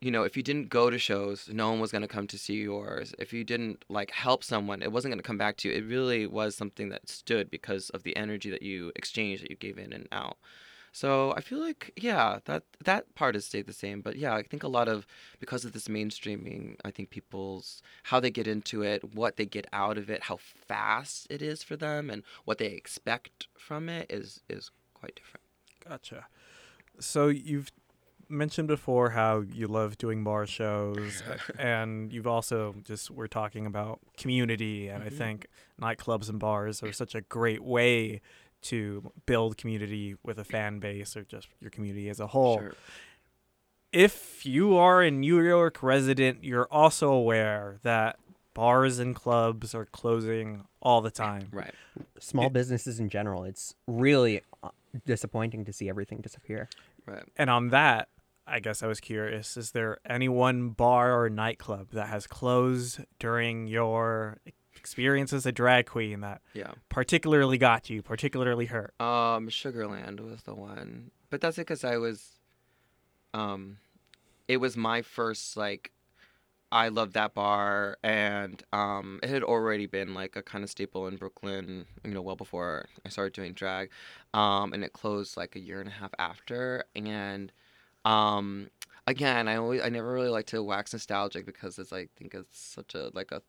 you 0.00 0.10
know 0.10 0.24
if 0.24 0.36
you 0.36 0.42
didn't 0.42 0.68
go 0.68 0.90
to 0.90 0.98
shows 0.98 1.48
no 1.50 1.70
one 1.70 1.80
was 1.80 1.92
going 1.92 2.02
to 2.02 2.08
come 2.08 2.26
to 2.26 2.36
see 2.36 2.60
yours. 2.60 3.14
If 3.18 3.32
you 3.32 3.42
didn't 3.42 3.84
like 3.88 4.10
help 4.10 4.44
someone 4.44 4.82
it 4.82 4.92
wasn't 4.92 5.12
going 5.12 5.22
to 5.22 5.26
come 5.26 5.38
back 5.38 5.56
to 5.58 5.68
you. 5.68 5.74
It 5.74 5.86
really 5.86 6.26
was 6.26 6.54
something 6.54 6.90
that 6.90 7.08
stood 7.08 7.50
because 7.50 7.90
of 7.90 8.02
the 8.02 8.14
energy 8.16 8.50
that 8.50 8.62
you 8.62 8.92
exchanged 8.96 9.44
that 9.44 9.50
you 9.50 9.56
gave 9.56 9.78
in 9.78 9.92
and 9.92 10.08
out 10.12 10.36
so 10.94 11.34
I 11.36 11.40
feel 11.40 11.58
like 11.58 11.92
yeah, 11.96 12.38
that 12.44 12.62
that 12.84 13.16
part 13.16 13.34
has 13.34 13.44
stayed 13.44 13.66
the 13.66 13.72
same. 13.72 14.00
But 14.00 14.14
yeah, 14.14 14.32
I 14.32 14.44
think 14.44 14.62
a 14.62 14.68
lot 14.68 14.86
of 14.86 15.08
because 15.40 15.64
of 15.64 15.72
this 15.72 15.88
mainstreaming, 15.88 16.76
I 16.84 16.92
think 16.92 17.10
people's 17.10 17.82
how 18.04 18.20
they 18.20 18.30
get 18.30 18.46
into 18.46 18.82
it, 18.82 19.12
what 19.12 19.36
they 19.36 19.44
get 19.44 19.66
out 19.72 19.98
of 19.98 20.08
it, 20.08 20.22
how 20.22 20.36
fast 20.36 21.26
it 21.30 21.42
is 21.42 21.64
for 21.64 21.74
them, 21.74 22.10
and 22.10 22.22
what 22.44 22.58
they 22.58 22.66
expect 22.66 23.48
from 23.58 23.88
it 23.88 24.06
is 24.08 24.42
is 24.48 24.70
quite 24.94 25.16
different. 25.16 25.44
Gotcha. 25.86 26.26
So 27.00 27.26
you've 27.26 27.72
mentioned 28.28 28.68
before 28.68 29.10
how 29.10 29.40
you 29.40 29.66
love 29.66 29.98
doing 29.98 30.22
bar 30.22 30.46
shows 30.46 31.24
and 31.58 32.12
you've 32.12 32.26
also 32.26 32.74
just 32.84 33.10
we're 33.10 33.26
talking 33.26 33.66
about 33.66 34.00
community 34.16 34.88
and 34.88 35.04
mm-hmm. 35.04 35.14
i 35.14 35.18
think 35.18 35.46
nightclubs 35.80 36.30
and 36.30 36.38
bars 36.38 36.82
are 36.82 36.90
such 36.90 37.14
a 37.14 37.20
great 37.20 37.62
way 37.62 38.20
to 38.64 39.12
build 39.26 39.56
community 39.56 40.16
with 40.22 40.38
a 40.38 40.44
fan 40.44 40.78
base 40.78 41.16
or 41.16 41.22
just 41.22 41.48
your 41.60 41.70
community 41.70 42.08
as 42.08 42.20
a 42.20 42.26
whole. 42.26 42.58
Sure. 42.58 42.74
If 43.92 44.44
you 44.44 44.76
are 44.76 45.02
a 45.02 45.10
New 45.10 45.40
York 45.40 45.82
resident, 45.82 46.42
you're 46.42 46.68
also 46.70 47.12
aware 47.12 47.78
that 47.82 48.18
bars 48.54 48.98
and 48.98 49.14
clubs 49.14 49.74
are 49.74 49.84
closing 49.84 50.64
all 50.80 51.00
the 51.00 51.10
time. 51.10 51.48
Right. 51.52 51.74
Small 52.18 52.46
it, 52.46 52.52
businesses 52.52 52.98
in 52.98 53.08
general, 53.08 53.44
it's 53.44 53.74
really 53.86 54.42
uh, 54.62 54.70
disappointing 55.06 55.64
to 55.66 55.72
see 55.72 55.88
everything 55.88 56.20
disappear. 56.20 56.68
Right. 57.06 57.24
And 57.36 57.50
on 57.50 57.68
that, 57.68 58.08
I 58.46 58.60
guess 58.60 58.82
I 58.82 58.86
was 58.86 59.00
curious 59.00 59.56
is 59.56 59.70
there 59.70 59.98
any 60.08 60.28
one 60.28 60.70
bar 60.70 61.18
or 61.18 61.30
nightclub 61.30 61.90
that 61.92 62.08
has 62.08 62.26
closed 62.26 63.00
during 63.18 63.66
your 63.66 64.38
experience 64.76 65.32
as 65.32 65.46
a 65.46 65.52
drag 65.52 65.86
queen 65.86 66.20
that 66.20 66.40
yeah 66.54 66.72
particularly 66.88 67.58
got 67.58 67.90
you, 67.90 68.02
particularly 68.02 68.66
hurt? 68.66 68.94
Um, 69.00 69.48
Sugarland 69.48 70.20
was 70.20 70.42
the 70.42 70.54
one, 70.54 71.10
but 71.30 71.40
that's 71.40 71.56
because 71.56 71.84
I 71.84 71.96
was, 71.96 72.40
um, 73.32 73.78
it 74.48 74.58
was 74.58 74.76
my 74.76 75.02
first 75.02 75.56
like. 75.56 75.90
I 76.72 76.88
loved 76.88 77.14
that 77.14 77.34
bar, 77.34 77.98
and 78.02 78.60
um, 78.72 79.20
it 79.22 79.28
had 79.28 79.44
already 79.44 79.86
been 79.86 80.12
like 80.12 80.34
a 80.34 80.42
kind 80.42 80.64
of 80.64 80.70
staple 80.70 81.06
in 81.06 81.14
Brooklyn, 81.16 81.86
you 82.04 82.10
know, 82.10 82.22
well 82.22 82.34
before 82.34 82.88
I 83.06 83.10
started 83.10 83.32
doing 83.32 83.52
drag. 83.52 83.90
Um, 84.32 84.72
and 84.72 84.82
it 84.82 84.92
closed 84.92 85.36
like 85.36 85.54
a 85.54 85.60
year 85.60 85.78
and 85.78 85.88
a 85.88 85.92
half 85.92 86.10
after. 86.18 86.84
And 86.96 87.52
um, 88.04 88.70
again, 89.06 89.46
I 89.46 89.54
always, 89.54 89.82
I 89.82 89.88
never 89.88 90.12
really 90.12 90.30
like 90.30 90.46
to 90.46 90.64
wax 90.64 90.92
nostalgic 90.92 91.46
because 91.46 91.78
it's, 91.78 91.92
I 91.92 92.08
think 92.16 92.34
it's 92.34 92.58
such 92.58 92.96
a 92.96 93.10
like 93.14 93.30
a 93.30 93.40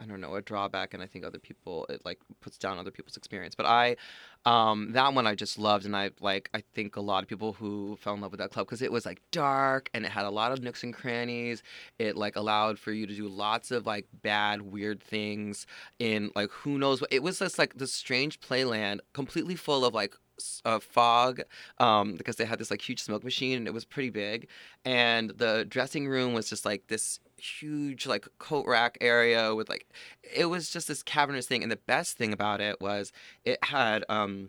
I 0.00 0.04
don't 0.06 0.20
know 0.20 0.34
a 0.34 0.42
drawback, 0.42 0.94
and 0.94 1.02
I 1.02 1.06
think 1.06 1.24
other 1.24 1.38
people 1.38 1.86
it 1.88 2.04
like 2.04 2.20
puts 2.40 2.58
down 2.58 2.78
other 2.78 2.90
people's 2.90 3.16
experience. 3.16 3.54
But 3.54 3.66
I, 3.66 3.96
um, 4.44 4.92
that 4.92 5.12
one 5.14 5.26
I 5.26 5.34
just 5.34 5.58
loved, 5.58 5.84
and 5.84 5.96
I 5.96 6.10
like 6.20 6.50
I 6.54 6.62
think 6.74 6.96
a 6.96 7.00
lot 7.00 7.22
of 7.22 7.28
people 7.28 7.52
who 7.54 7.96
fell 8.00 8.14
in 8.14 8.20
love 8.20 8.30
with 8.30 8.40
that 8.40 8.50
club 8.50 8.66
because 8.66 8.82
it 8.82 8.92
was 8.92 9.04
like 9.06 9.20
dark 9.32 9.90
and 9.94 10.04
it 10.04 10.10
had 10.10 10.24
a 10.24 10.30
lot 10.30 10.52
of 10.52 10.62
nooks 10.62 10.82
and 10.82 10.94
crannies. 10.94 11.62
It 11.98 12.16
like 12.16 12.36
allowed 12.36 12.78
for 12.78 12.92
you 12.92 13.06
to 13.06 13.14
do 13.14 13.28
lots 13.28 13.70
of 13.70 13.86
like 13.86 14.06
bad, 14.22 14.62
weird 14.62 15.02
things 15.02 15.66
in 15.98 16.30
like 16.34 16.50
who 16.50 16.78
knows 16.78 17.00
what. 17.00 17.12
It 17.12 17.22
was 17.22 17.38
just 17.40 17.58
like 17.58 17.74
this 17.74 17.92
strange 17.92 18.40
playland, 18.40 19.00
completely 19.12 19.56
full 19.56 19.84
of 19.84 19.94
like 19.94 20.14
uh, 20.64 20.78
fog 20.78 21.40
um, 21.78 22.14
because 22.14 22.36
they 22.36 22.44
had 22.44 22.58
this 22.58 22.70
like 22.70 22.86
huge 22.86 23.02
smoke 23.02 23.24
machine 23.24 23.56
and 23.56 23.66
it 23.66 23.74
was 23.74 23.84
pretty 23.84 24.10
big. 24.10 24.48
And 24.84 25.30
the 25.30 25.66
dressing 25.68 26.08
room 26.08 26.32
was 26.34 26.48
just 26.48 26.64
like 26.64 26.86
this 26.88 27.20
huge 27.36 28.06
like 28.06 28.26
coat 28.38 28.66
rack 28.66 28.98
area 29.00 29.54
with 29.54 29.68
like 29.68 29.86
it 30.22 30.46
was 30.46 30.70
just 30.70 30.88
this 30.88 31.02
cavernous 31.02 31.46
thing. 31.46 31.62
And 31.62 31.70
the 31.72 31.76
best 31.76 32.16
thing 32.16 32.32
about 32.32 32.60
it 32.60 32.80
was 32.80 33.12
it 33.44 33.62
had 33.64 34.04
um 34.08 34.48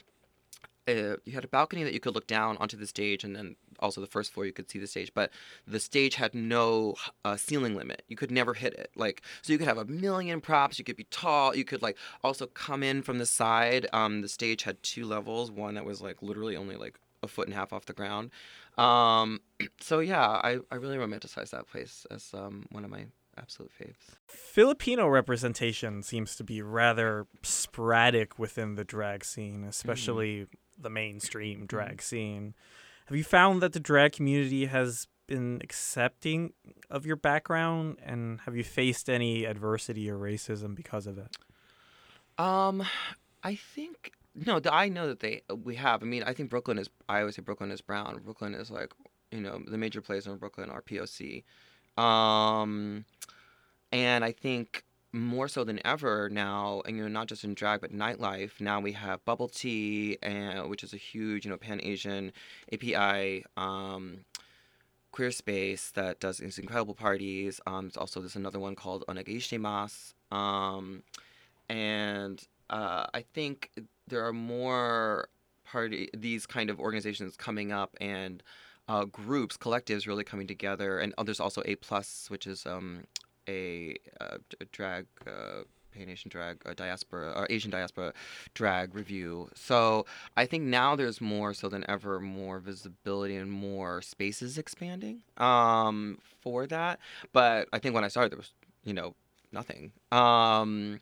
uh, 0.97 1.15
you 1.25 1.33
had 1.33 1.43
a 1.43 1.47
balcony 1.47 1.83
that 1.83 1.93
you 1.93 1.99
could 1.99 2.15
look 2.15 2.27
down 2.27 2.57
onto 2.57 2.77
the 2.77 2.87
stage 2.87 3.23
and 3.23 3.35
then 3.35 3.55
also 3.79 4.01
the 4.01 4.07
first 4.07 4.31
floor 4.31 4.45
you 4.45 4.51
could 4.51 4.69
see 4.69 4.79
the 4.79 4.87
stage 4.87 5.13
but 5.13 5.31
the 5.65 5.79
stage 5.79 6.15
had 6.15 6.33
no 6.33 6.95
uh, 7.25 7.37
ceiling 7.37 7.75
limit. 7.75 8.03
You 8.07 8.15
could 8.15 8.31
never 8.31 8.53
hit 8.53 8.73
it. 8.73 8.91
Like 8.95 9.21
so 9.41 9.53
you 9.53 9.59
could 9.59 9.67
have 9.67 9.77
a 9.77 9.85
million 9.85 10.41
props. 10.41 10.79
You 10.79 10.85
could 10.85 10.97
be 10.97 11.05
tall. 11.05 11.55
You 11.55 11.65
could 11.65 11.81
like 11.81 11.97
also 12.23 12.47
come 12.47 12.83
in 12.83 13.01
from 13.01 13.17
the 13.17 13.25
side. 13.25 13.87
Um, 13.93 14.21
the 14.21 14.29
stage 14.29 14.63
had 14.63 14.81
two 14.83 15.05
levels. 15.05 15.51
One 15.51 15.75
that 15.75 15.85
was 15.85 16.01
like 16.01 16.21
literally 16.21 16.55
only 16.55 16.75
like 16.75 16.99
a 17.21 17.27
foot 17.27 17.47
and 17.47 17.53
a 17.53 17.57
half 17.57 17.73
off 17.73 17.85
the 17.85 17.93
ground. 17.93 18.31
Um, 18.77 19.41
so 19.79 19.99
yeah, 19.99 20.25
I, 20.25 20.59
I 20.71 20.75
really 20.75 20.97
romanticize 20.97 21.51
that 21.51 21.67
place 21.67 22.05
as 22.11 22.31
um, 22.33 22.65
one 22.71 22.85
of 22.85 22.91
my 22.91 23.05
absolute 23.37 23.71
faves. 23.79 24.15
Filipino 24.27 25.07
representation 25.07 26.03
seems 26.03 26.35
to 26.35 26.43
be 26.43 26.61
rather 26.61 27.25
sporadic 27.41 28.37
within 28.37 28.75
the 28.75 28.83
drag 28.83 29.23
scene, 29.23 29.63
especially 29.63 30.41
mm-hmm. 30.41 30.55
The 30.79 30.89
mainstream 30.89 31.65
drag 31.65 31.97
mm-hmm. 31.97 31.99
scene. 31.99 32.53
Have 33.07 33.17
you 33.17 33.23
found 33.23 33.61
that 33.61 33.73
the 33.73 33.79
drag 33.79 34.13
community 34.13 34.65
has 34.65 35.07
been 35.27 35.61
accepting 35.63 36.53
of 36.89 37.05
your 37.05 37.15
background 37.15 37.97
and 38.03 38.41
have 38.41 38.55
you 38.55 38.63
faced 38.63 39.09
any 39.09 39.45
adversity 39.45 40.09
or 40.09 40.17
racism 40.17 40.75
because 40.75 41.07
of 41.07 41.17
it? 41.17 41.37
Um, 42.37 42.83
I 43.43 43.55
think 43.55 44.11
no, 44.35 44.61
I 44.71 44.89
know 44.89 45.07
that 45.07 45.19
they 45.19 45.41
we 45.63 45.75
have. 45.75 46.01
I 46.01 46.05
mean, 46.05 46.23
I 46.23 46.33
think 46.33 46.49
Brooklyn 46.49 46.77
is. 46.77 46.89
I 47.07 47.19
always 47.19 47.35
say 47.35 47.41
Brooklyn 47.41 47.71
is 47.71 47.81
brown. 47.81 48.19
Brooklyn 48.23 48.53
is 48.53 48.71
like 48.71 48.93
you 49.31 49.41
know 49.41 49.61
the 49.67 49.77
major 49.77 50.01
players 50.01 50.27
in 50.27 50.37
Brooklyn 50.37 50.69
are 50.69 50.81
POC, 50.81 51.43
um, 51.97 53.05
and 53.91 54.23
I 54.23 54.31
think 54.31 54.85
more 55.11 55.47
so 55.47 55.63
than 55.63 55.85
ever 55.85 56.29
now, 56.29 56.81
and 56.85 56.95
you 56.97 57.03
know 57.03 57.09
not 57.09 57.27
just 57.27 57.43
in 57.43 57.53
drag 57.53 57.81
but 57.81 57.93
nightlife. 57.93 58.59
Now 58.59 58.79
we 58.79 58.91
have 58.93 59.23
Bubble 59.25 59.47
Tea, 59.47 60.17
and 60.21 60.69
which 60.69 60.83
is 60.83 60.93
a 60.93 60.97
huge 60.97 61.45
you 61.45 61.51
know 61.51 61.57
Pan 61.57 61.79
Asian 61.83 62.31
API. 62.71 63.45
Um, 63.57 64.25
queer 65.11 65.31
space 65.31 65.91
that 65.91 66.19
does 66.19 66.37
these 66.37 66.59
incredible 66.59 66.93
parties. 66.93 67.59
Um, 67.65 67.85
there's 67.85 67.97
also 67.97 68.19
there's 68.19 68.35
another 68.35 68.59
one 68.59 68.75
called 68.75 69.03
Onegaishimasu. 69.07 70.13
Um, 70.31 71.03
and 71.67 72.41
uh, 72.69 73.07
I 73.13 73.21
think 73.33 73.71
there 74.07 74.25
are 74.25 74.33
more 74.33 75.29
party 75.65 76.09
these 76.15 76.45
kind 76.45 76.69
of 76.69 76.79
organizations 76.79 77.35
coming 77.35 77.71
up 77.71 77.95
and 78.01 78.43
uh, 78.87 79.05
groups, 79.05 79.55
collectives 79.57 80.07
really 80.07 80.23
coming 80.23 80.47
together. 80.47 80.99
And 80.99 81.13
oh, 81.17 81.23
there's 81.23 81.39
also 81.39 81.61
A 81.65 81.75
Plus, 81.75 82.25
which 82.29 82.47
is 82.47 82.65
um, 82.65 83.03
a, 83.49 83.95
uh, 84.21 84.37
drag. 84.71 85.05
Uh, 85.25 85.63
Pan 85.91 86.07
Asian 86.07 86.29
drag 86.29 86.63
diaspora 86.75 87.33
or 87.35 87.47
Asian 87.49 87.71
diaspora 87.71 88.13
drag 88.53 88.93
review. 88.93 89.49
So 89.55 90.05
I 90.37 90.45
think 90.45 90.65
now 90.65 90.95
there's 90.95 91.19
more 91.19 91.51
so 91.55 91.67
than 91.67 91.83
ever 91.89 92.19
more 92.19 92.59
visibility 92.59 93.35
and 93.35 93.51
more 93.51 94.03
spaces 94.03 94.59
expanding 94.59 95.23
um, 95.37 96.19
for 96.41 96.67
that. 96.67 96.99
But 97.33 97.69
I 97.73 97.79
think 97.79 97.95
when 97.95 98.03
I 98.03 98.07
started 98.07 98.31
there 98.31 98.37
was 98.37 98.53
you 98.83 98.93
know 98.93 99.15
nothing. 99.51 99.91
Um, 100.11 100.99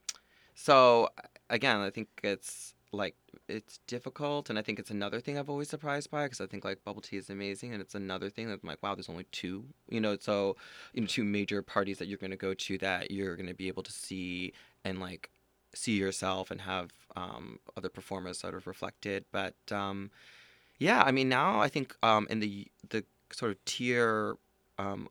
so 0.55 1.09
again, 1.49 1.77
I 1.77 1.89
think 1.89 2.07
it's 2.23 2.73
like 2.91 3.15
it's 3.47 3.79
difficult 3.87 4.49
and 4.49 4.57
i 4.57 4.61
think 4.61 4.79
it's 4.79 4.89
another 4.89 5.19
thing 5.19 5.37
i've 5.37 5.49
always 5.49 5.69
surprised 5.69 6.09
by 6.09 6.23
because 6.23 6.41
i 6.41 6.45
think 6.45 6.63
like 6.63 6.83
bubble 6.83 7.01
tea 7.01 7.17
is 7.17 7.29
amazing 7.29 7.73
and 7.73 7.81
it's 7.81 7.95
another 7.95 8.29
thing 8.29 8.47
that 8.47 8.59
i'm 8.63 8.67
like 8.67 8.81
wow 8.81 8.95
there's 8.95 9.09
only 9.09 9.25
two 9.31 9.65
you 9.89 9.99
know 9.99 10.17
so 10.19 10.55
you 10.93 11.01
know 11.01 11.07
two 11.07 11.23
major 11.23 11.61
parties 11.61 11.97
that 11.97 12.07
you're 12.07 12.17
going 12.17 12.31
to 12.31 12.37
go 12.37 12.53
to 12.53 12.77
that 12.77 13.11
you're 13.11 13.35
going 13.35 13.47
to 13.47 13.53
be 13.53 13.67
able 13.67 13.83
to 13.83 13.91
see 13.91 14.53
and 14.85 14.99
like 14.99 15.29
see 15.73 15.97
yourself 15.97 16.49
and 16.49 16.61
have 16.61 16.91
um, 17.15 17.59
other 17.75 17.89
performers 17.89 18.39
sort 18.39 18.55
of 18.55 18.67
reflected 18.67 19.25
but 19.31 19.55
um, 19.71 20.09
yeah 20.79 21.03
i 21.03 21.11
mean 21.11 21.27
now 21.27 21.59
i 21.59 21.67
think 21.67 21.95
um, 22.03 22.25
in 22.29 22.39
the 22.39 22.67
the 22.89 23.03
sort 23.31 23.51
of 23.51 23.63
tier 23.65 24.37
um, 24.77 25.09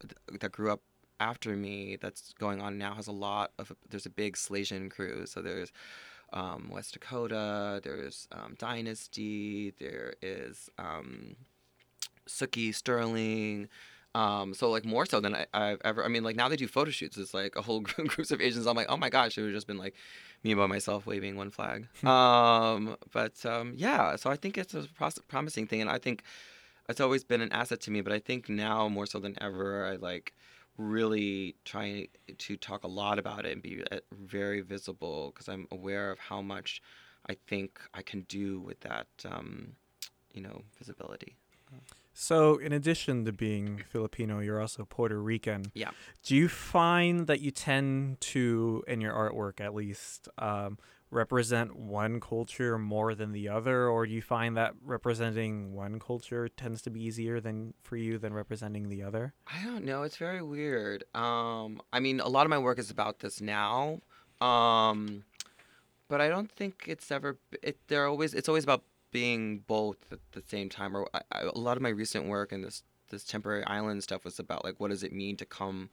th- 0.00 0.40
that 0.40 0.52
grew 0.52 0.70
up 0.70 0.80
after 1.20 1.50
me 1.56 1.96
that's 2.00 2.32
going 2.32 2.60
on 2.60 2.78
now 2.78 2.94
has 2.94 3.06
a 3.06 3.12
lot 3.12 3.52
of 3.58 3.72
there's 3.88 4.06
a 4.06 4.10
big 4.10 4.34
Slasian 4.34 4.90
crew 4.90 5.24
so 5.26 5.40
there's 5.40 5.72
um, 6.32 6.70
West 6.70 6.94
Dakota 6.94 7.80
there's 7.82 8.28
um, 8.32 8.54
Dynasty 8.58 9.72
there 9.78 10.14
is 10.22 10.68
um, 10.78 11.36
Suki 12.28 12.74
Sterling 12.74 13.68
um, 14.14 14.52
so 14.52 14.70
like 14.70 14.84
more 14.84 15.06
so 15.06 15.20
than 15.20 15.34
I, 15.34 15.46
I've 15.54 15.80
ever 15.84 16.04
I 16.04 16.08
mean 16.08 16.22
like 16.22 16.36
now 16.36 16.48
they 16.48 16.56
do 16.56 16.68
photo 16.68 16.90
shoots 16.90 17.16
it's 17.16 17.32
like 17.32 17.56
a 17.56 17.62
whole 17.62 17.80
group 17.88 18.18
of 18.18 18.40
Asians 18.40 18.66
I'm 18.66 18.76
like 18.76 18.90
oh 18.90 18.96
my 18.96 19.08
gosh 19.08 19.36
it 19.38 19.42
would 19.42 19.54
just 19.54 19.66
been 19.66 19.78
like 19.78 19.94
me 20.42 20.54
by 20.54 20.66
myself 20.66 21.06
waving 21.06 21.36
one 21.36 21.50
flag. 21.50 21.86
Um, 22.04 22.96
but 23.12 23.44
um, 23.46 23.74
yeah 23.76 24.16
so 24.16 24.30
I 24.30 24.36
think 24.36 24.58
it's 24.58 24.74
a 24.74 24.86
promising 25.28 25.66
thing 25.66 25.80
and 25.80 25.90
I 25.90 25.98
think 25.98 26.22
it's 26.88 27.00
always 27.00 27.24
been 27.24 27.40
an 27.40 27.52
asset 27.52 27.80
to 27.82 27.90
me 27.90 28.00
but 28.00 28.12
I 28.12 28.18
think 28.18 28.48
now 28.48 28.88
more 28.88 29.06
so 29.06 29.18
than 29.18 29.36
ever 29.40 29.86
I 29.86 29.96
like 29.96 30.34
really 30.78 31.56
trying 31.64 32.08
to 32.38 32.56
talk 32.56 32.84
a 32.84 32.88
lot 32.88 33.18
about 33.18 33.44
it 33.44 33.52
and 33.52 33.62
be 33.62 33.82
uh, 33.90 33.98
very 34.12 34.60
visible 34.60 35.32
because 35.32 35.48
I'm 35.48 35.66
aware 35.70 36.10
of 36.10 36.18
how 36.18 36.42
much 36.42 36.82
I 37.28 37.36
think 37.46 37.80
I 37.94 38.02
can 38.02 38.22
do 38.22 38.60
with 38.60 38.80
that, 38.80 39.06
um, 39.24 39.72
you 40.32 40.42
know, 40.42 40.62
visibility. 40.78 41.36
So, 42.14 42.58
in 42.58 42.72
addition 42.72 43.24
to 43.24 43.32
being 43.32 43.82
Filipino, 43.88 44.40
you're 44.40 44.60
also 44.60 44.84
Puerto 44.84 45.18
Rican. 45.20 45.72
Yeah. 45.74 45.90
Do 46.22 46.36
you 46.36 46.48
find 46.48 47.26
that 47.26 47.40
you 47.40 47.50
tend 47.50 48.20
to, 48.20 48.84
in 48.86 49.00
your 49.00 49.14
artwork 49.14 49.60
at 49.60 49.74
least, 49.74 50.28
um, 50.36 50.78
represent 51.12 51.76
one 51.76 52.18
culture 52.20 52.78
more 52.78 53.14
than 53.14 53.32
the 53.32 53.48
other, 53.48 53.86
or 53.86 54.06
do 54.06 54.12
you 54.12 54.22
find 54.22 54.56
that 54.56 54.72
representing 54.82 55.74
one 55.74 56.00
culture 56.00 56.48
tends 56.48 56.80
to 56.82 56.90
be 56.90 57.04
easier 57.04 57.38
than 57.38 57.74
for 57.82 57.96
you 57.96 58.18
than 58.18 58.32
representing 58.32 58.88
the 58.88 59.02
other? 59.02 59.34
I 59.46 59.64
don't 59.64 59.84
know. 59.84 60.02
It's 60.02 60.16
very 60.16 60.42
weird. 60.42 61.04
Um, 61.14 61.82
I 61.92 62.00
mean, 62.00 62.18
a 62.18 62.28
lot 62.28 62.46
of 62.46 62.50
my 62.50 62.58
work 62.58 62.78
is 62.78 62.90
about 62.90 63.20
this 63.20 63.40
now, 63.40 64.00
um, 64.40 65.24
but 66.08 66.20
I 66.20 66.28
don't 66.28 66.50
think 66.50 66.84
it's 66.88 67.10
ever. 67.12 67.36
It 67.62 67.76
they're 67.88 68.06
always. 68.06 68.32
It's 68.32 68.48
always 68.48 68.64
about 68.64 68.82
being 69.12 69.58
both 69.66 69.98
at 70.10 70.18
the 70.32 70.42
same 70.48 70.70
time. 70.70 70.96
Or 70.96 71.06
I, 71.12 71.20
I, 71.30 71.40
a 71.42 71.58
lot 71.58 71.76
of 71.76 71.82
my 71.82 71.90
recent 71.90 72.26
work 72.26 72.52
and 72.52 72.64
this 72.64 72.82
this 73.10 73.22
temporary 73.22 73.64
island 73.66 74.02
stuff 74.02 74.24
was 74.24 74.38
about 74.38 74.64
like 74.64 74.80
what 74.80 74.90
does 74.90 75.02
it 75.02 75.12
mean 75.12 75.36
to 75.36 75.44
come 75.44 75.90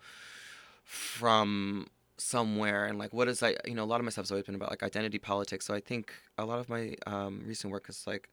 from 0.85 1.87
somewhere 2.19 2.85
and 2.85 2.99
like 2.99 3.13
what 3.13 3.27
is 3.27 3.41
I 3.41 3.55
you 3.65 3.73
know 3.73 3.83
a 3.83 3.85
lot 3.85 3.99
of 3.99 4.05
my 4.05 4.11
stuff's 4.11 4.31
always 4.31 4.45
been 4.45 4.55
about 4.55 4.69
like 4.69 4.83
identity 4.83 5.19
politics. 5.19 5.65
So 5.65 5.73
I 5.73 5.79
think 5.79 6.13
a 6.37 6.45
lot 6.45 6.59
of 6.59 6.69
my 6.69 6.95
um, 7.07 7.41
recent 7.45 7.71
work 7.71 7.89
is 7.89 8.05
like 8.05 8.29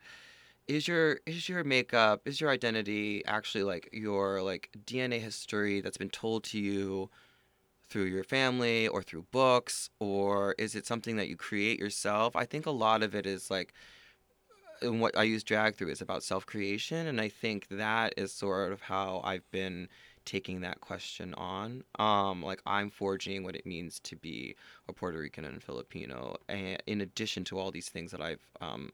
is 0.69 0.89
your 0.89 1.21
is 1.27 1.49
your 1.49 1.65
makeup 1.65 2.23
is 2.25 2.41
your 2.41 2.51
identity 2.51 3.25
actually 3.27 3.65
like 3.65 3.89
your 3.93 4.43
like 4.43 4.71
DNA 4.85 5.21
history 5.21 5.81
that's 5.81 5.97
been 5.97 6.11
told 6.11 6.45
to 6.45 6.59
you 6.59 7.09
through 7.89 8.05
your 8.05 8.25
family 8.25 8.89
or 8.89 9.03
through 9.03 9.25
books 9.31 9.91
or 10.01 10.55
is 10.59 10.75
it 10.75 10.87
something 10.87 11.17
that 11.17 11.29
you 11.29 11.37
create 11.37 11.79
yourself? 11.79 12.35
I 12.35 12.45
think 12.45 12.67
a 12.67 12.71
lot 12.71 13.03
of 13.03 13.15
it 13.15 13.27
is 13.27 13.51
like 13.51 13.73
and 14.83 15.01
what 15.01 15.17
I 15.17 15.23
use 15.23 15.43
drag 15.45 15.77
through 15.77 15.91
is 15.91 16.01
about 16.01 16.23
self 16.23 16.45
creation 16.47 17.07
and 17.07 17.21
I 17.21 17.29
think 17.29 17.69
that 17.71 18.15
is 18.17 18.33
sort 18.33 18.73
of 18.73 18.83
how 18.83 19.21
I've 19.25 19.49
been 19.51 19.89
taking 20.27 20.61
that 20.61 20.81
question 20.81 21.33
on. 21.35 21.85
Um, 21.99 22.43
like 22.43 22.61
I'm 22.67 22.91
forging 22.91 23.45
what 23.45 23.57
it 23.57 23.65
means 23.65 24.01
to 24.01 24.17
be 24.17 24.57
a 24.89 24.93
Puerto 24.93 25.19
Rican 25.19 25.45
and 25.45 25.63
Filipino, 25.63 26.37
and 26.49 26.83
in 26.87 27.01
addition 27.01 27.45
to 27.45 27.59
all 27.59 27.71
these 27.71 27.89
things 27.89 28.11
that 28.11 28.21
I've 28.21 28.47
um, 28.61 28.91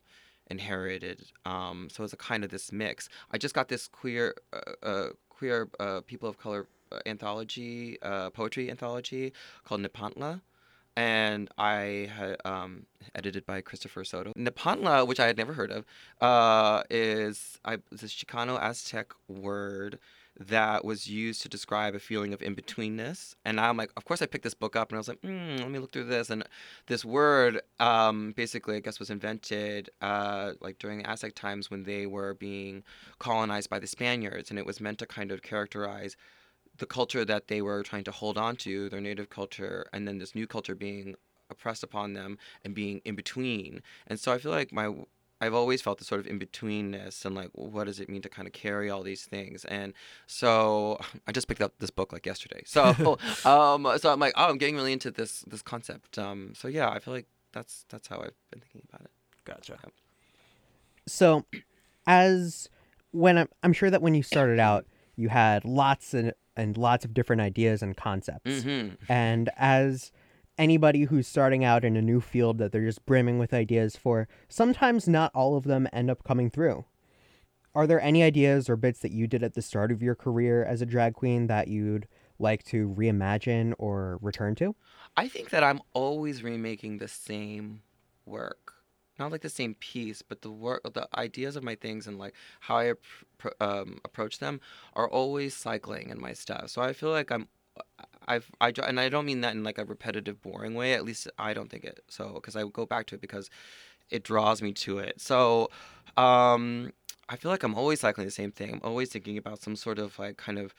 inherited. 0.48 1.24
Um, 1.44 1.88
so 1.90 2.04
it's 2.04 2.12
a 2.12 2.16
kind 2.16 2.44
of 2.44 2.50
this 2.50 2.70
mix. 2.70 3.08
I 3.30 3.38
just 3.38 3.54
got 3.54 3.68
this 3.68 3.88
queer, 3.88 4.34
uh, 4.52 4.86
uh, 4.86 5.08
queer 5.28 5.68
uh, 5.80 6.02
people 6.02 6.28
of 6.28 6.38
color 6.38 6.68
uh, 6.92 6.98
anthology, 7.06 7.98
uh, 8.02 8.30
poetry 8.30 8.70
anthology 8.70 9.32
called 9.64 9.80
Nepantla. 9.80 10.42
And 10.94 11.48
I 11.56 12.10
had 12.14 12.36
um, 12.44 12.84
edited 13.14 13.46
by 13.46 13.62
Christopher 13.62 14.04
Soto. 14.04 14.32
Nepantla, 14.36 15.06
which 15.06 15.18
I 15.18 15.26
had 15.26 15.38
never 15.38 15.54
heard 15.54 15.70
of, 15.70 15.86
uh, 16.20 16.82
is 16.90 17.58
I, 17.64 17.78
this 17.90 18.12
Chicano 18.12 18.60
Aztec 18.60 19.14
word 19.26 19.98
that 20.38 20.84
was 20.84 21.08
used 21.08 21.42
to 21.42 21.48
describe 21.48 21.94
a 21.94 21.98
feeling 21.98 22.32
of 22.32 22.42
in 22.42 22.54
betweenness. 22.54 23.34
And 23.44 23.60
I'm 23.60 23.76
like, 23.76 23.90
of 23.96 24.04
course, 24.04 24.22
I 24.22 24.26
picked 24.26 24.44
this 24.44 24.54
book 24.54 24.76
up 24.76 24.90
and 24.90 24.96
I 24.96 25.00
was 25.00 25.08
like, 25.08 25.20
mm, 25.20 25.58
let 25.58 25.70
me 25.70 25.78
look 25.78 25.92
through 25.92 26.04
this. 26.04 26.30
And 26.30 26.44
this 26.86 27.04
word, 27.04 27.60
um, 27.80 28.32
basically, 28.36 28.76
I 28.76 28.80
guess, 28.80 28.98
was 28.98 29.10
invented 29.10 29.90
uh, 30.00 30.52
like 30.60 30.78
during 30.78 30.98
the 30.98 31.08
Aztec 31.08 31.34
times 31.34 31.70
when 31.70 31.84
they 31.84 32.06
were 32.06 32.34
being 32.34 32.82
colonized 33.18 33.68
by 33.70 33.78
the 33.78 33.86
Spaniards, 33.86 34.50
and 34.50 34.58
it 34.58 34.66
was 34.66 34.80
meant 34.80 34.98
to 35.00 35.06
kind 35.06 35.30
of 35.30 35.42
characterize 35.42 36.16
the 36.78 36.86
culture 36.86 37.24
that 37.24 37.48
they 37.48 37.60
were 37.60 37.82
trying 37.82 38.04
to 38.04 38.10
hold 38.10 38.38
on 38.38 38.56
to, 38.56 38.88
their 38.88 39.00
native 39.00 39.28
culture, 39.28 39.86
and 39.92 40.08
then 40.08 40.18
this 40.18 40.34
new 40.34 40.46
culture 40.46 40.74
being 40.74 41.14
oppressed 41.50 41.82
upon 41.82 42.14
them 42.14 42.38
and 42.64 42.74
being 42.74 43.02
in 43.04 43.14
between. 43.14 43.82
And 44.06 44.18
so 44.18 44.32
I 44.32 44.38
feel 44.38 44.52
like 44.52 44.72
my 44.72 44.90
I've 45.42 45.54
always 45.54 45.82
felt 45.82 45.98
the 45.98 46.04
sort 46.04 46.20
of 46.20 46.26
in 46.26 46.38
betweenness 46.38 47.24
and 47.24 47.34
like 47.34 47.50
what 47.52 47.84
does 47.84 48.00
it 48.00 48.08
mean 48.08 48.22
to 48.22 48.28
kind 48.28 48.46
of 48.46 48.54
carry 48.54 48.88
all 48.88 49.02
these 49.02 49.24
things 49.24 49.64
and 49.64 49.92
so 50.26 50.98
I 51.26 51.32
just 51.32 51.48
picked 51.48 51.62
up 51.62 51.74
this 51.78 51.90
book 51.90 52.12
like 52.12 52.24
yesterday 52.24 52.62
so 52.64 53.18
um 53.44 53.86
so 53.98 54.12
I'm 54.12 54.20
like 54.20 54.34
oh 54.36 54.48
I'm 54.48 54.58
getting 54.58 54.76
really 54.76 54.92
into 54.92 55.10
this 55.10 55.40
this 55.46 55.62
concept 55.62 56.18
um 56.18 56.54
so 56.54 56.68
yeah 56.68 56.88
I 56.88 56.98
feel 56.98 57.12
like 57.12 57.26
that's 57.52 57.84
that's 57.90 58.08
how 58.08 58.16
I've 58.16 58.38
been 58.50 58.60
thinking 58.60 58.82
about 58.88 59.02
it 59.02 59.10
Gotcha. 59.44 59.78
So, 61.06 61.44
as 62.06 62.68
when 63.10 63.38
I'm, 63.38 63.48
I'm 63.62 63.72
sure 63.72 63.90
that 63.90 64.02
when 64.02 64.14
you 64.14 64.22
started 64.22 64.58
out, 64.60 64.86
you 65.16 65.28
had 65.28 65.64
lots 65.64 66.14
and, 66.14 66.32
and 66.56 66.76
lots 66.76 67.04
of 67.04 67.14
different 67.14 67.42
ideas 67.42 67.82
and 67.82 67.96
concepts. 67.96 68.50
mm-hmm. 68.50 68.94
And 69.08 69.50
as 69.56 70.12
anybody 70.58 71.04
who's 71.04 71.26
starting 71.26 71.64
out 71.64 71.84
in 71.84 71.96
a 71.96 72.02
new 72.02 72.20
field 72.20 72.58
that 72.58 72.72
they're 72.72 72.84
just 72.84 73.04
brimming 73.06 73.38
with 73.38 73.54
ideas 73.54 73.96
for, 73.96 74.28
sometimes 74.48 75.08
not 75.08 75.32
all 75.34 75.56
of 75.56 75.64
them 75.64 75.88
end 75.92 76.10
up 76.10 76.24
coming 76.24 76.50
through. 76.50 76.84
Are 77.74 77.86
there 77.86 78.00
any 78.00 78.22
ideas 78.22 78.68
or 78.68 78.76
bits 78.76 79.00
that 79.00 79.12
you 79.12 79.26
did 79.26 79.42
at 79.42 79.54
the 79.54 79.62
start 79.62 79.90
of 79.90 80.02
your 80.02 80.14
career 80.14 80.62
as 80.64 80.82
a 80.82 80.86
drag 80.86 81.14
queen 81.14 81.46
that 81.46 81.68
you'd 81.68 82.06
like 82.38 82.62
to 82.64 82.88
reimagine 82.88 83.72
or 83.78 84.18
return 84.20 84.54
to? 84.56 84.74
I 85.16 85.28
think 85.28 85.50
that 85.50 85.64
I'm 85.64 85.80
always 85.94 86.42
remaking 86.42 86.98
the 86.98 87.08
same 87.08 87.80
work. 88.26 88.74
Not 89.18 89.30
like 89.30 89.42
the 89.42 89.48
same 89.48 89.74
piece, 89.74 90.22
but 90.22 90.42
the 90.42 90.50
work, 90.50 90.82
the 90.92 91.08
ideas 91.14 91.56
of 91.56 91.62
my 91.62 91.74
things 91.74 92.06
and 92.06 92.18
like 92.18 92.34
how 92.60 92.78
I 92.78 92.92
um, 93.60 94.00
approach 94.04 94.38
them 94.38 94.60
are 94.94 95.08
always 95.08 95.54
cycling 95.54 96.10
in 96.10 96.20
my 96.20 96.32
stuff. 96.32 96.70
So 96.70 96.82
I 96.82 96.92
feel 96.92 97.10
like 97.10 97.30
I'm, 97.30 97.48
I've, 98.26 98.50
I, 98.60 98.72
and 98.86 99.00
I 99.00 99.08
don't 99.08 99.26
mean 99.26 99.40
that 99.42 99.54
in 99.54 99.64
like 99.64 99.78
a 99.78 99.84
repetitive, 99.84 100.40
boring 100.42 100.74
way. 100.74 100.94
At 100.94 101.04
least 101.04 101.28
I 101.38 101.54
don't 101.54 101.70
think 101.70 101.84
it. 101.84 102.00
So 102.08 102.34
because 102.34 102.56
I 102.56 102.64
go 102.64 102.86
back 102.86 103.06
to 103.06 103.14
it 103.16 103.20
because 103.20 103.50
it 104.10 104.22
draws 104.24 104.62
me 104.62 104.72
to 104.72 104.98
it. 104.98 105.20
So, 105.20 105.70
um, 106.16 106.92
I 107.28 107.36
feel 107.36 107.50
like 107.50 107.62
I'm 107.62 107.74
always 107.74 108.00
cycling 108.00 108.26
the 108.26 108.32
same 108.32 108.52
thing. 108.52 108.74
I'm 108.74 108.80
always 108.82 109.08
thinking 109.08 109.38
about 109.38 109.62
some 109.62 109.76
sort 109.76 109.98
of 109.98 110.18
like 110.18 110.36
kind 110.36 110.58
of 110.58 110.74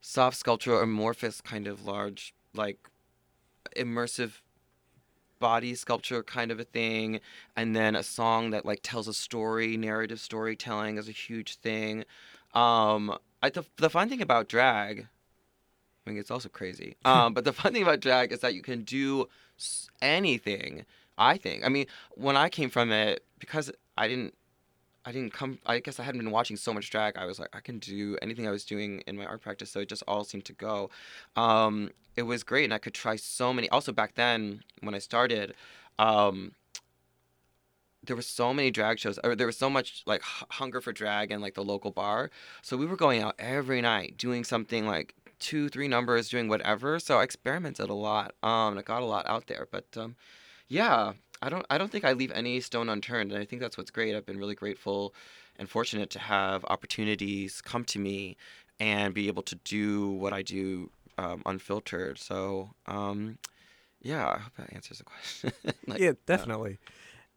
soft 0.00 0.36
sculpture, 0.36 0.80
amorphous 0.80 1.40
kind 1.40 1.66
of 1.66 1.86
large 1.86 2.34
like 2.54 2.90
immersive 3.76 4.40
body 5.38 5.74
sculpture 5.74 6.22
kind 6.22 6.50
of 6.50 6.60
a 6.60 6.64
thing 6.64 7.20
and 7.56 7.74
then 7.74 7.96
a 7.96 8.02
song 8.02 8.50
that 8.50 8.66
like 8.66 8.80
tells 8.82 9.08
a 9.08 9.14
story 9.14 9.76
narrative 9.76 10.20
storytelling 10.20 10.98
is 10.98 11.08
a 11.08 11.12
huge 11.12 11.56
thing 11.56 12.04
um 12.52 13.16
I, 13.42 13.48
the, 13.48 13.64
the 13.76 13.88
fun 13.88 14.10
thing 14.10 14.20
about 14.20 14.48
drag 14.48 15.08
mean 16.10 16.18
it's 16.18 16.30
also 16.30 16.48
crazy 16.48 16.96
um 17.04 17.32
but 17.34 17.44
the 17.44 17.52
fun 17.52 17.72
thing 17.72 17.82
about 17.82 18.00
drag 18.00 18.32
is 18.32 18.40
that 18.40 18.54
you 18.54 18.62
can 18.62 18.82
do 18.82 19.26
anything 20.02 20.84
i 21.18 21.36
think 21.36 21.64
i 21.64 21.68
mean 21.68 21.86
when 22.12 22.36
i 22.36 22.48
came 22.48 22.70
from 22.70 22.90
it 22.92 23.24
because 23.38 23.70
i 23.96 24.06
didn't 24.06 24.34
I 25.04 25.12
didn't 25.12 25.32
come. 25.32 25.58
I 25.64 25.78
guess 25.78 25.98
I 25.98 26.02
hadn't 26.02 26.20
been 26.20 26.30
watching 26.30 26.56
so 26.56 26.74
much 26.74 26.90
drag. 26.90 27.16
I 27.16 27.24
was 27.24 27.38
like, 27.38 27.48
I 27.54 27.60
can 27.60 27.78
do 27.78 28.18
anything 28.20 28.46
I 28.46 28.50
was 28.50 28.64
doing 28.64 29.02
in 29.06 29.16
my 29.16 29.24
art 29.24 29.40
practice. 29.40 29.70
So 29.70 29.80
it 29.80 29.88
just 29.88 30.02
all 30.06 30.24
seemed 30.24 30.44
to 30.46 30.52
go. 30.52 30.90
Um, 31.36 31.90
it 32.16 32.22
was 32.22 32.42
great, 32.42 32.64
and 32.64 32.74
I 32.74 32.78
could 32.78 32.94
try 32.94 33.16
so 33.16 33.52
many. 33.52 33.68
Also, 33.70 33.92
back 33.92 34.14
then 34.14 34.62
when 34.80 34.94
I 34.94 34.98
started, 34.98 35.54
um, 35.98 36.52
there 38.04 38.16
were 38.16 38.22
so 38.22 38.52
many 38.52 38.70
drag 38.70 38.98
shows. 38.98 39.18
Or 39.24 39.34
there 39.34 39.46
was 39.46 39.56
so 39.56 39.70
much 39.70 40.02
like 40.06 40.22
hunger 40.22 40.80
for 40.80 40.92
drag 40.92 41.30
and 41.30 41.40
like 41.40 41.54
the 41.54 41.64
local 41.64 41.92
bar. 41.92 42.30
So 42.62 42.76
we 42.76 42.86
were 42.86 42.96
going 42.96 43.22
out 43.22 43.34
every 43.38 43.80
night 43.80 44.16
doing 44.18 44.44
something 44.44 44.86
like 44.86 45.14
two, 45.40 45.68
three 45.68 45.88
numbers, 45.88 46.28
doing 46.28 46.48
whatever. 46.48 46.98
So 47.00 47.18
I 47.18 47.24
experimented 47.24 47.90
a 47.90 47.94
lot. 47.94 48.34
Um, 48.42 48.70
and 48.72 48.78
I 48.78 48.82
got 48.82 49.02
a 49.02 49.06
lot 49.06 49.26
out 49.26 49.46
there. 49.48 49.66
But 49.70 49.86
um, 49.96 50.14
yeah, 50.68 51.12
I 51.42 51.48
don't 51.48 51.66
I 51.70 51.78
don't 51.78 51.90
think 51.90 52.04
I 52.04 52.12
leave 52.12 52.30
any 52.32 52.60
stone 52.60 52.88
unturned, 52.88 53.32
and 53.32 53.40
I 53.42 53.44
think 53.44 53.60
that's 53.60 53.76
what's 53.76 53.90
great. 53.90 54.14
I've 54.14 54.26
been 54.26 54.38
really 54.38 54.54
grateful 54.54 55.14
and 55.56 55.68
fortunate 55.68 56.10
to 56.10 56.18
have 56.18 56.64
opportunities 56.66 57.60
come 57.60 57.84
to 57.86 57.98
me 57.98 58.36
and 58.78 59.12
be 59.12 59.26
able 59.28 59.42
to 59.42 59.56
do 59.56 60.10
what 60.12 60.32
I 60.32 60.42
do 60.42 60.90
um, 61.18 61.42
unfiltered. 61.44 62.18
So 62.18 62.70
um, 62.86 63.38
yeah, 64.00 64.26
I 64.28 64.38
hope 64.38 64.54
that 64.56 64.72
answers 64.72 64.98
the 64.98 65.04
question. 65.04 65.52
like, 65.86 66.00
yeah, 66.00 66.12
definitely. 66.26 66.78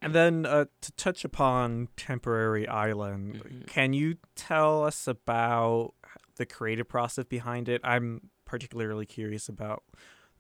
And 0.01 0.13
then 0.13 0.45
uh, 0.45 0.65
to 0.81 0.91
touch 0.93 1.23
upon 1.23 1.87
Temporary 1.95 2.67
Island, 2.67 3.35
Mhm. 3.43 3.67
can 3.67 3.93
you 3.93 4.17
tell 4.35 4.83
us 4.83 5.07
about 5.07 5.93
the 6.35 6.45
creative 6.45 6.87
process 6.87 7.25
behind 7.25 7.69
it? 7.69 7.81
I'm 7.83 8.29
particularly 8.45 9.05
curious 9.05 9.49
about 9.49 9.83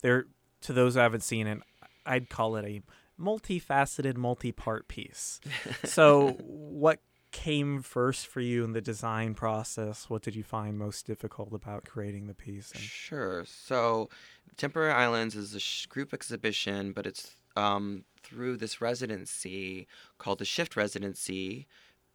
there. 0.01 0.25
To 0.61 0.71
those 0.71 0.93
who 0.93 1.01
haven't 1.01 1.23
seen 1.23 1.45
it, 1.45 1.59
I'd 2.05 2.29
call 2.29 2.55
it 2.55 2.63
a 2.63 2.81
multifaceted, 3.21 4.15
multi-part 4.17 4.87
piece. 4.87 5.39
So, 5.85 6.37
what 6.39 6.99
came 7.31 7.81
first 7.81 8.27
for 8.27 8.39
you 8.39 8.63
in 8.63 8.71
the 8.71 8.79
design 8.79 9.33
process? 9.33 10.09
What 10.09 10.21
did 10.21 10.35
you 10.35 10.43
find 10.43 10.77
most 10.77 11.05
difficult 11.05 11.53
about 11.53 11.83
creating 11.85 12.27
the 12.27 12.33
piece? 12.33 12.71
And 12.71 12.81
Sure. 12.81 13.43
So, 13.45 14.09
Temporary 14.55 14.93
Islands 14.93 15.35
is 15.35 15.53
a 15.53 15.59
sh- 15.59 15.87
group 15.87 16.13
exhibition, 16.13 16.93
but 16.93 17.05
it's 17.05 17.35
um, 17.55 18.05
through 18.21 18.57
this 18.57 18.81
residency 18.81 19.87
called 20.17 20.39
the 20.39 20.45
Shift 20.45 20.75
Residency 20.75 21.67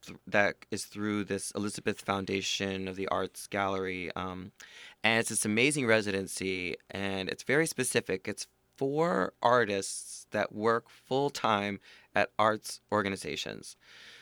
th- 0.05 0.19
that 0.27 0.55
is 0.71 0.85
through 0.85 1.25
this 1.25 1.51
Elizabeth 1.51 2.01
Foundation 2.01 2.87
of 2.87 2.95
the 2.95 3.07
Arts 3.07 3.47
Gallery. 3.47 4.11
Um, 4.15 4.51
and 5.03 5.19
it's 5.19 5.29
this 5.29 5.45
amazing 5.45 5.87
residency, 5.87 6.75
and 6.89 7.29
it's 7.29 7.43
very 7.43 7.67
specific. 7.67 8.27
It's 8.27 8.47
for 8.77 9.33
artists 9.41 10.25
that 10.31 10.53
work 10.53 10.89
full 10.89 11.29
time 11.29 11.79
at 12.15 12.29
arts 12.39 12.79
organizations. 12.91 13.75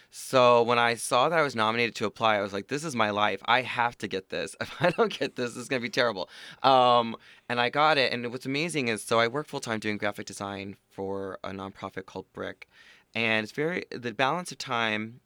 So 0.10 0.64
when 0.64 0.80
I 0.80 0.96
saw 0.96 1.30
that 1.30 1.38
I 1.38 1.44
was 1.44 1.56
nominated 1.56 1.94
to 1.96 2.06
apply, 2.06 2.38
I 2.38 2.42
was 2.42 2.54
like, 2.54 2.70
"This 2.70 2.84
is 2.84 2.96
my 2.96 3.10
life. 3.10 3.42
I 3.46 3.62
have 3.62 3.98
to 4.00 4.08
get 4.08 4.30
this. 4.30 4.56
If 4.62 4.82
I 4.82 4.90
don't 4.90 5.12
get 5.12 5.36
this, 5.36 5.56
it's 5.56 5.68
gonna 5.68 5.82
be 5.82 5.90
terrible." 5.90 6.30
Um, 6.64 7.16
and 7.50 7.60
I 7.60 7.70
got 7.70 7.98
it. 7.98 8.12
And 8.14 8.32
what's 8.32 8.46
amazing 8.46 8.88
is, 8.88 9.04
so 9.04 9.20
I 9.20 9.28
work 9.28 9.48
full 9.48 9.60
time 9.60 9.80
doing 9.80 9.98
graphic 9.98 10.26
design 10.26 10.78
for 10.90 11.38
a 11.44 11.52
nonprofit 11.52 12.06
called 12.06 12.26
BRIC, 12.34 12.68
and 13.14 13.44
it's 13.44 13.52
very 13.52 13.86
the 13.92 14.14
balance 14.14 14.52
of 14.52 14.58
time 14.58 15.20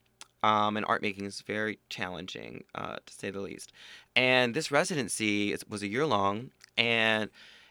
um, 0.43 0.77
and 0.77 0.86
art 0.88 1.01
making 1.01 1.25
is 1.25 1.41
very 1.41 1.80
challenging, 1.89 2.63
uh, 2.75 2.97
to 3.06 3.13
say 3.13 3.30
the 3.30 3.39
least. 3.39 3.71
And 4.15 4.54
this 4.54 4.71
residency 4.71 5.56
was 5.69 5.84
a 5.84 5.88
year 5.88 6.06
long, 6.06 6.51
and 6.77 7.30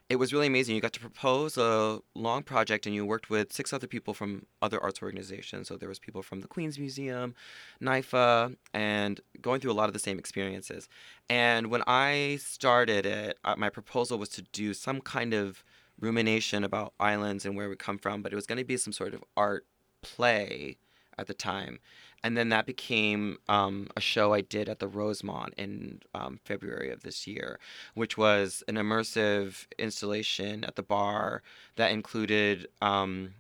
it 0.09 0.17
was 0.17 0.33
really 0.33 0.49
amazing. 0.49 0.75
You 0.75 0.81
got 0.81 0.93
to 0.95 1.01
propose 1.01 1.57
a 1.57 2.01
long 2.17 2.43
project, 2.43 2.85
and 2.85 2.95
you 2.95 3.07
worked 3.07 3.31
with 3.31 3.53
six 3.53 3.73
other 3.73 3.87
people 3.87 4.13
from 4.13 4.47
other 4.61 4.83
arts 4.83 5.01
organizations. 5.03 5.69
So 5.69 5.77
there 5.77 5.89
was 5.89 6.01
people 6.01 6.23
from 6.23 6.41
the 6.41 6.49
Queens 6.49 6.79
Museum, 6.79 7.35
NYFA, 7.81 8.57
and 8.75 9.21
going 9.41 9.61
through 9.61 9.71
a 9.71 9.75
lot 9.81 9.89
of 9.89 9.93
the 9.93 10.01
same 10.01 10.19
experiences. 10.19 10.89
And 11.29 11.69
when 11.69 11.83
I 11.87 12.39
started 12.41 13.07
it, 13.07 13.39
uh, 13.45 13.55
my 13.57 13.71
proposal 13.71 14.19
was 14.19 14.31
to 14.31 14.43
do 14.43 14.75
some 14.75 15.01
kind 15.01 15.33
of 15.33 15.63
rumination 16.01 16.65
about 16.65 16.93
islands 16.99 17.47
and 17.47 17.57
where 17.57 17.69
we 17.69 17.77
come 17.77 17.99
from, 17.99 18.21
but 18.21 18.33
it 18.33 18.37
was 18.37 18.47
going 18.47 18.59
to 18.59 18.65
be 18.65 18.77
some 18.77 18.93
sort 18.93 19.15
of 19.15 19.23
art 19.37 19.65
play 20.03 20.79
at 21.19 21.27
the 21.27 21.35
time. 21.35 21.79
And 22.23 22.37
then 22.37 22.51
that 22.51 22.67
became 22.67 23.39
um, 23.49 23.89
a 23.97 24.01
show 24.01 24.35
I 24.35 24.43
did 24.43 24.69
at 24.69 24.79
the 24.79 24.89
Rosemont 24.89 25.55
in 25.57 26.01
um, 26.15 26.39
February 26.45 26.91
of 26.91 27.03
this 27.03 27.27
year, 27.27 27.59
which 27.95 28.19
was 28.19 28.63
an 28.69 28.75
immersive 28.75 29.67
installation 29.79 30.65
at 30.65 30.77
the 30.77 30.83
bar 30.83 31.43
that 31.77 31.93
included 31.93 32.69
um, 32.83 33.35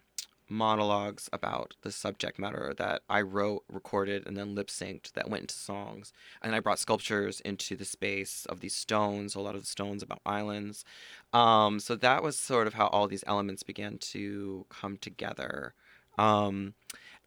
monologues 0.50 1.28
about 1.32 1.74
the 1.82 1.92
subject 1.92 2.38
matter 2.38 2.74
that 2.76 3.02
I 3.08 3.20
wrote, 3.20 3.62
recorded, 3.70 4.26
and 4.26 4.36
then 4.36 4.54
lip 4.54 4.68
synced 4.68 5.12
that 5.12 5.30
went 5.30 5.42
into 5.42 5.54
songs. 5.54 6.12
And 6.42 6.54
I 6.54 6.60
brought 6.60 6.78
sculptures 6.78 7.40
into 7.40 7.76
the 7.76 7.84
space 7.84 8.46
of 8.46 8.60
these 8.60 8.74
stones, 8.74 9.34
a 9.34 9.40
lot 9.40 9.54
of 9.54 9.62
the 9.62 9.66
stones 9.66 10.02
about 10.02 10.20
islands. 10.26 10.84
Um, 11.32 11.78
so 11.80 11.94
that 11.96 12.22
was 12.22 12.36
sort 12.36 12.66
of 12.66 12.74
how 12.74 12.88
all 12.88 13.06
these 13.06 13.24
elements 13.26 13.62
began 13.62 13.98
to 13.98 14.66
come 14.68 14.96
together. 14.96 15.74
Um, 16.18 16.74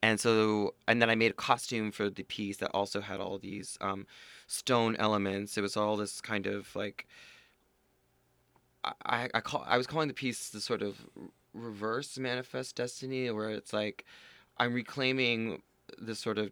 and 0.04 0.20
so, 0.20 0.76
and 0.86 1.02
then 1.02 1.10
I 1.10 1.16
made 1.16 1.32
a 1.32 1.34
costume 1.34 1.90
for 1.90 2.10
the 2.10 2.24
piece 2.24 2.58
that 2.58 2.70
also 2.72 3.00
had 3.00 3.22
all 3.22 3.38
these 3.38 3.78
um, 3.80 4.06
stone 4.48 4.98
elements. 4.98 5.58
It 5.58 5.62
was 5.62 5.78
all 5.78 5.96
this 5.96 6.20
kind 6.20 6.46
of 6.46 6.76
like, 6.76 7.08
I, 8.84 9.30
I 9.34 9.40
call 9.40 9.64
I 9.66 9.78
was 9.78 9.88
calling 9.88 10.10
the 10.10 10.14
piece 10.14 10.50
the 10.50 10.60
sort 10.60 10.82
of 10.82 10.98
reverse 11.54 12.18
manifest 12.18 12.76
destiny, 12.76 13.32
where 13.32 13.52
it's 13.52 13.72
like 13.72 14.04
I'm 14.58 14.74
reclaiming 14.74 15.62
this 15.98 16.20
sort 16.20 16.38
of 16.38 16.52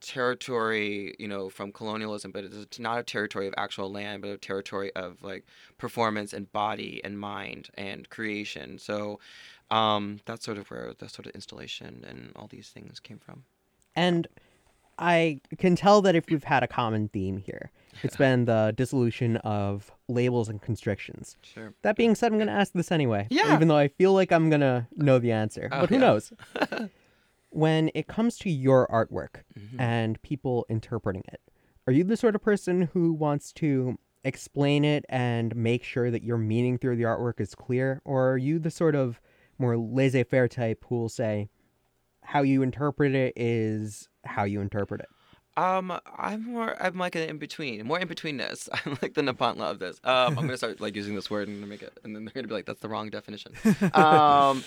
territory, 0.00 1.16
you 1.18 1.26
know, 1.26 1.48
from 1.48 1.72
colonialism, 1.72 2.30
but 2.30 2.44
it's 2.44 2.78
not 2.78 3.00
a 3.00 3.02
territory 3.02 3.48
of 3.48 3.54
actual 3.56 3.90
land, 3.90 4.22
but 4.22 4.30
a 4.30 4.36
territory 4.36 4.92
of 4.94 5.22
like 5.24 5.44
performance 5.78 6.32
and 6.32 6.52
body 6.52 7.00
and 7.02 7.18
mind 7.18 7.70
and 7.74 8.08
creation. 8.10 8.78
So 8.78 9.18
um, 9.70 10.20
that's 10.26 10.44
sort 10.44 10.58
of 10.58 10.70
where 10.70 10.92
the 10.98 11.08
sort 11.08 11.26
of 11.26 11.32
installation 11.32 12.04
and 12.08 12.32
all 12.36 12.46
these 12.46 12.68
things 12.68 13.00
came 13.00 13.18
from. 13.18 13.44
And 13.96 14.26
I 14.98 15.40
can 15.58 15.74
tell 15.76 16.02
that 16.02 16.14
if 16.14 16.26
we've 16.30 16.44
had 16.44 16.62
a 16.62 16.68
common 16.68 17.08
theme 17.08 17.38
here, 17.38 17.70
it's 18.02 18.16
been 18.16 18.44
the 18.44 18.72
dissolution 18.76 19.36
of 19.38 19.90
labels 20.08 20.48
and 20.48 20.60
constrictions. 20.62 21.36
Sure. 21.42 21.74
That 21.82 21.96
being 21.96 22.14
said, 22.14 22.30
I'm 22.32 22.38
going 22.38 22.46
to 22.48 22.52
ask 22.54 22.72
this 22.72 22.92
anyway. 22.92 23.26
Yeah. 23.30 23.54
Even 23.54 23.68
though 23.68 23.76
I 23.76 23.88
feel 23.88 24.12
like 24.12 24.30
I'm 24.32 24.50
going 24.50 24.60
to 24.60 24.86
know 24.96 25.18
the 25.18 25.32
answer. 25.32 25.68
Oh, 25.72 25.80
but 25.80 25.88
who 25.88 25.96
yeah. 25.96 26.00
knows? 26.00 26.32
when 27.50 27.90
it 27.94 28.06
comes 28.06 28.36
to 28.38 28.50
your 28.50 28.86
artwork 28.88 29.42
Mhm. 29.58 29.80
and 29.80 30.20
people 30.22 30.66
interpreting 30.68 31.22
it, 31.32 31.40
are 31.86 31.92
you 31.92 32.04
the 32.04 32.16
sort 32.16 32.34
of 32.34 32.42
person 32.42 32.82
who 32.92 33.12
wants 33.12 33.52
to 33.54 33.98
explain 34.24 34.84
it 34.84 35.04
and 35.08 35.54
make 35.54 35.84
sure 35.84 36.10
that 36.10 36.22
your 36.22 36.38
meaning 36.38 36.78
through 36.78 36.96
the 36.96 37.02
artwork 37.02 37.40
is 37.40 37.54
clear? 37.54 38.00
Or 38.04 38.30
are 38.32 38.38
you 38.38 38.58
the 38.58 38.70
sort 38.70 38.94
of 38.94 39.20
more 39.58 39.76
laissez 39.76 40.24
faire 40.24 40.48
type 40.48 40.84
who 40.88 40.96
will 40.96 41.08
say, 41.08 41.48
how 42.22 42.42
you 42.42 42.62
interpret 42.62 43.14
it 43.14 43.34
is 43.36 44.08
how 44.24 44.44
you 44.44 44.60
interpret 44.60 45.00
it? 45.00 45.08
Um, 45.56 45.96
I'm 46.18 46.44
more. 46.46 46.76
I'm 46.82 46.98
like 46.98 47.14
an 47.14 47.28
in 47.28 47.38
between, 47.38 47.86
more 47.86 48.00
in 48.00 48.08
betweenness. 48.08 48.68
I'm 48.86 48.98
like 49.00 49.14
the 49.14 49.22
Nepantla 49.22 49.70
of 49.70 49.78
this. 49.78 50.00
Um, 50.02 50.36
I'm 50.36 50.46
gonna 50.46 50.56
start 50.56 50.80
like 50.80 50.96
using 50.96 51.14
this 51.14 51.30
word 51.30 51.46
and 51.46 51.68
make 51.68 51.82
it, 51.82 51.96
and 52.02 52.14
then 52.14 52.24
they're 52.24 52.32
gonna 52.34 52.48
be 52.48 52.54
like, 52.54 52.66
"That's 52.66 52.80
the 52.80 52.88
wrong 52.88 53.08
definition." 53.08 53.52
um, 53.94 54.64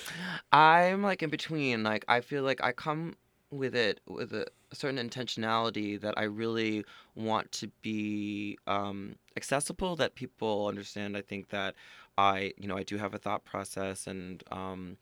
I'm 0.53 1.03
like 1.03 1.23
in 1.23 1.29
between. 1.29 1.83
Like 1.83 2.05
I 2.07 2.21
feel 2.21 2.43
like 2.43 2.63
I 2.63 2.71
come 2.71 3.15
with 3.51 3.75
it 3.75 3.99
with 4.07 4.33
a 4.33 4.47
certain 4.73 4.97
intentionality 4.97 5.99
that 5.99 6.13
I 6.17 6.23
really 6.23 6.85
want 7.15 7.51
to 7.53 7.67
be 7.81 8.57
um, 8.67 9.15
accessible, 9.35 9.97
that 9.97 10.15
people 10.15 10.67
understand. 10.67 11.17
I 11.17 11.21
think 11.21 11.49
that 11.49 11.75
I, 12.17 12.53
you 12.57 12.67
know, 12.67 12.77
I 12.77 12.83
do 12.83 12.97
have 12.97 13.13
a 13.13 13.17
thought 13.19 13.45
process, 13.45 14.07
and 14.07 14.43
um, 14.51 14.97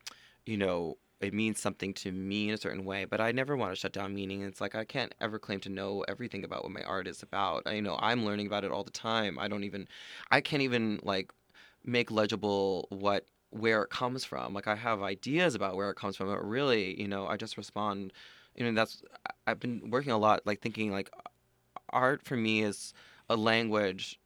you 0.45 0.57
know, 0.57 0.97
it 1.21 1.33
means 1.33 1.59
something 1.59 1.93
to 1.95 2.11
me 2.11 2.49
in 2.49 2.53
a 2.55 2.57
certain 2.57 2.85
way, 2.85 3.05
but 3.05 3.21
I 3.21 3.31
never 3.31 3.55
want 3.55 3.71
to 3.71 3.75
shut 3.75 3.93
down 3.93 4.13
meaning. 4.13 4.41
It's 4.43 4.61
like 4.61 4.75
I 4.75 4.83
can't 4.85 5.15
ever 5.21 5.39
claim 5.39 5.59
to 5.61 5.69
know 5.69 6.03
everything 6.07 6.43
about 6.43 6.63
what 6.63 6.71
my 6.73 6.83
art 6.83 7.07
is 7.07 7.23
about. 7.23 7.63
I 7.65 7.73
you 7.73 7.81
know 7.81 7.97
I'm 8.01 8.25
learning 8.25 8.47
about 8.47 8.63
it 8.65 8.71
all 8.71 8.83
the 8.83 8.91
time. 8.91 9.39
I 9.39 9.47
don't 9.47 9.63
even, 9.63 9.87
I 10.31 10.41
can't 10.41 10.61
even 10.63 10.99
like 11.03 11.31
make 11.85 12.11
legible 12.11 12.87
what 12.89 13.25
where 13.51 13.83
it 13.83 13.89
comes 13.89 14.25
from. 14.25 14.53
Like 14.53 14.67
I 14.67 14.75
have 14.75 15.01
ideas 15.01 15.55
about 15.55 15.75
where 15.75 15.89
it 15.89 15.95
comes 15.95 16.17
from, 16.17 16.27
but 16.27 16.45
really, 16.45 16.99
you 16.99 17.07
know, 17.07 17.27
I 17.27 17.37
just 17.37 17.57
respond. 17.57 18.13
You 18.55 18.65
know, 18.65 18.73
that's 18.73 19.01
I've 19.47 19.59
been 19.59 19.89
working 19.89 20.11
a 20.11 20.17
lot, 20.17 20.41
like 20.45 20.61
thinking 20.61 20.91
like 20.91 21.09
art 21.89 22.23
for 22.23 22.35
me 22.35 22.61
is 22.63 22.93
a 23.29 23.35
language, 23.35 24.19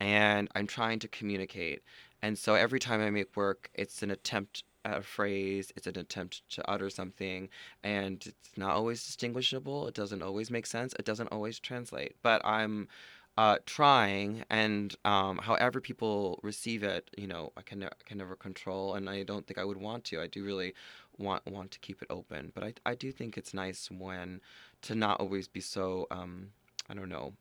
and 0.00 0.48
I'm 0.54 0.66
trying 0.66 0.98
to 1.00 1.08
communicate. 1.08 1.82
And 2.24 2.38
so 2.38 2.54
every 2.54 2.80
time 2.80 3.02
I 3.02 3.10
make 3.10 3.36
work, 3.36 3.68
it's 3.74 4.02
an 4.02 4.10
attempt 4.10 4.64
at 4.82 4.96
a 4.96 5.02
phrase, 5.02 5.70
it's 5.76 5.86
an 5.86 5.98
attempt 5.98 6.48
to 6.54 6.70
utter 6.70 6.88
something, 6.88 7.50
and 7.82 8.24
it's 8.24 8.56
not 8.56 8.70
always 8.70 9.04
distinguishable. 9.04 9.88
It 9.88 9.94
doesn't 9.94 10.22
always 10.22 10.50
make 10.50 10.64
sense. 10.64 10.94
It 10.98 11.04
doesn't 11.04 11.26
always 11.26 11.58
translate. 11.58 12.16
But 12.22 12.40
I'm 12.42 12.88
uh, 13.36 13.58
trying, 13.66 14.42
and 14.48 14.94
um, 15.04 15.36
however 15.36 15.82
people 15.82 16.40
receive 16.42 16.82
it, 16.82 17.10
you 17.18 17.26
know, 17.26 17.52
I 17.58 17.60
can 17.60 17.80
ne- 17.80 18.00
can 18.06 18.16
never 18.16 18.36
control, 18.36 18.94
and 18.94 19.10
I 19.10 19.22
don't 19.22 19.46
think 19.46 19.58
I 19.58 19.64
would 19.66 19.76
want 19.76 20.04
to. 20.04 20.22
I 20.22 20.26
do 20.26 20.44
really 20.44 20.72
want 21.18 21.44
want 21.44 21.72
to 21.72 21.78
keep 21.80 22.00
it 22.00 22.08
open, 22.08 22.52
but 22.54 22.64
I 22.64 22.72
I 22.86 22.94
do 22.94 23.12
think 23.12 23.36
it's 23.36 23.52
nice 23.52 23.90
when 23.90 24.40
to 24.80 24.94
not 24.94 25.20
always 25.20 25.46
be 25.46 25.60
so 25.60 26.06
um, 26.10 26.52
I 26.88 26.94
don't 26.94 27.10
know, 27.10 27.34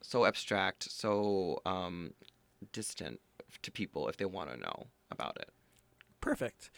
so 0.00 0.26
abstract, 0.26 0.92
so 0.92 1.60
um, 1.66 2.12
distant 2.72 3.18
to 3.62 3.70
people 3.70 4.08
if 4.08 4.16
they 4.16 4.24
want 4.24 4.50
to 4.50 4.56
know 4.56 4.86
about 5.10 5.36
it. 5.40 5.50
Perfect. 6.20 6.70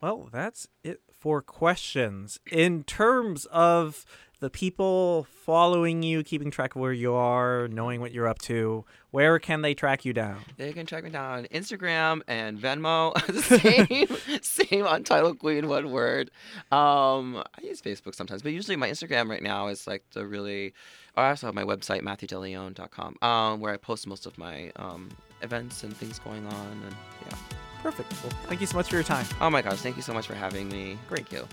Well, 0.00 0.28
that's 0.32 0.68
it 0.82 1.00
for 1.12 1.42
questions. 1.42 2.40
In 2.50 2.82
terms 2.82 3.46
of 3.46 4.04
the 4.42 4.50
people 4.50 5.24
following 5.44 6.02
you, 6.02 6.24
keeping 6.24 6.50
track 6.50 6.74
of 6.74 6.80
where 6.80 6.92
you 6.92 7.14
are, 7.14 7.68
knowing 7.68 8.00
what 8.00 8.10
you're 8.10 8.26
up 8.26 8.40
to, 8.40 8.84
where 9.12 9.38
can 9.38 9.62
they 9.62 9.72
track 9.72 10.04
you 10.04 10.12
down? 10.12 10.40
They 10.56 10.72
can 10.72 10.84
track 10.84 11.04
me 11.04 11.10
down 11.10 11.38
on 11.38 11.44
Instagram 11.44 12.22
and 12.26 12.58
Venmo. 12.58 13.16
same, 14.40 14.42
same 14.42 14.84
Untitled 14.84 15.38
Queen, 15.38 15.68
one 15.68 15.92
word. 15.92 16.32
Um, 16.72 17.36
I 17.36 17.62
use 17.62 17.80
Facebook 17.80 18.16
sometimes, 18.16 18.42
but 18.42 18.50
usually 18.50 18.74
my 18.74 18.90
Instagram 18.90 19.30
right 19.30 19.42
now 19.42 19.68
is 19.68 19.86
like 19.86 20.02
the 20.12 20.26
really. 20.26 20.74
I 21.16 21.28
also 21.28 21.46
have 21.46 21.54
my 21.54 21.62
website 21.62 22.00
matthewdeleon.com, 22.00 23.18
um, 23.22 23.60
where 23.60 23.72
I 23.72 23.76
post 23.76 24.08
most 24.08 24.26
of 24.26 24.36
my 24.38 24.72
um, 24.74 25.08
events 25.42 25.84
and 25.84 25.96
things 25.96 26.18
going 26.18 26.44
on, 26.46 26.82
and 26.84 26.96
yeah. 27.28 27.36
Perfect. 27.80 28.12
Well, 28.24 28.32
thank 28.48 28.60
you 28.60 28.66
so 28.66 28.76
much 28.76 28.88
for 28.88 28.96
your 28.96 29.04
time. 29.04 29.26
Oh 29.40 29.50
my 29.50 29.62
gosh, 29.62 29.78
thank 29.78 29.94
you 29.94 30.02
so 30.02 30.12
much 30.12 30.26
for 30.26 30.34
having 30.34 30.68
me. 30.68 30.98
Great. 31.08 31.28
Thank 31.28 31.42
you. 31.42 31.48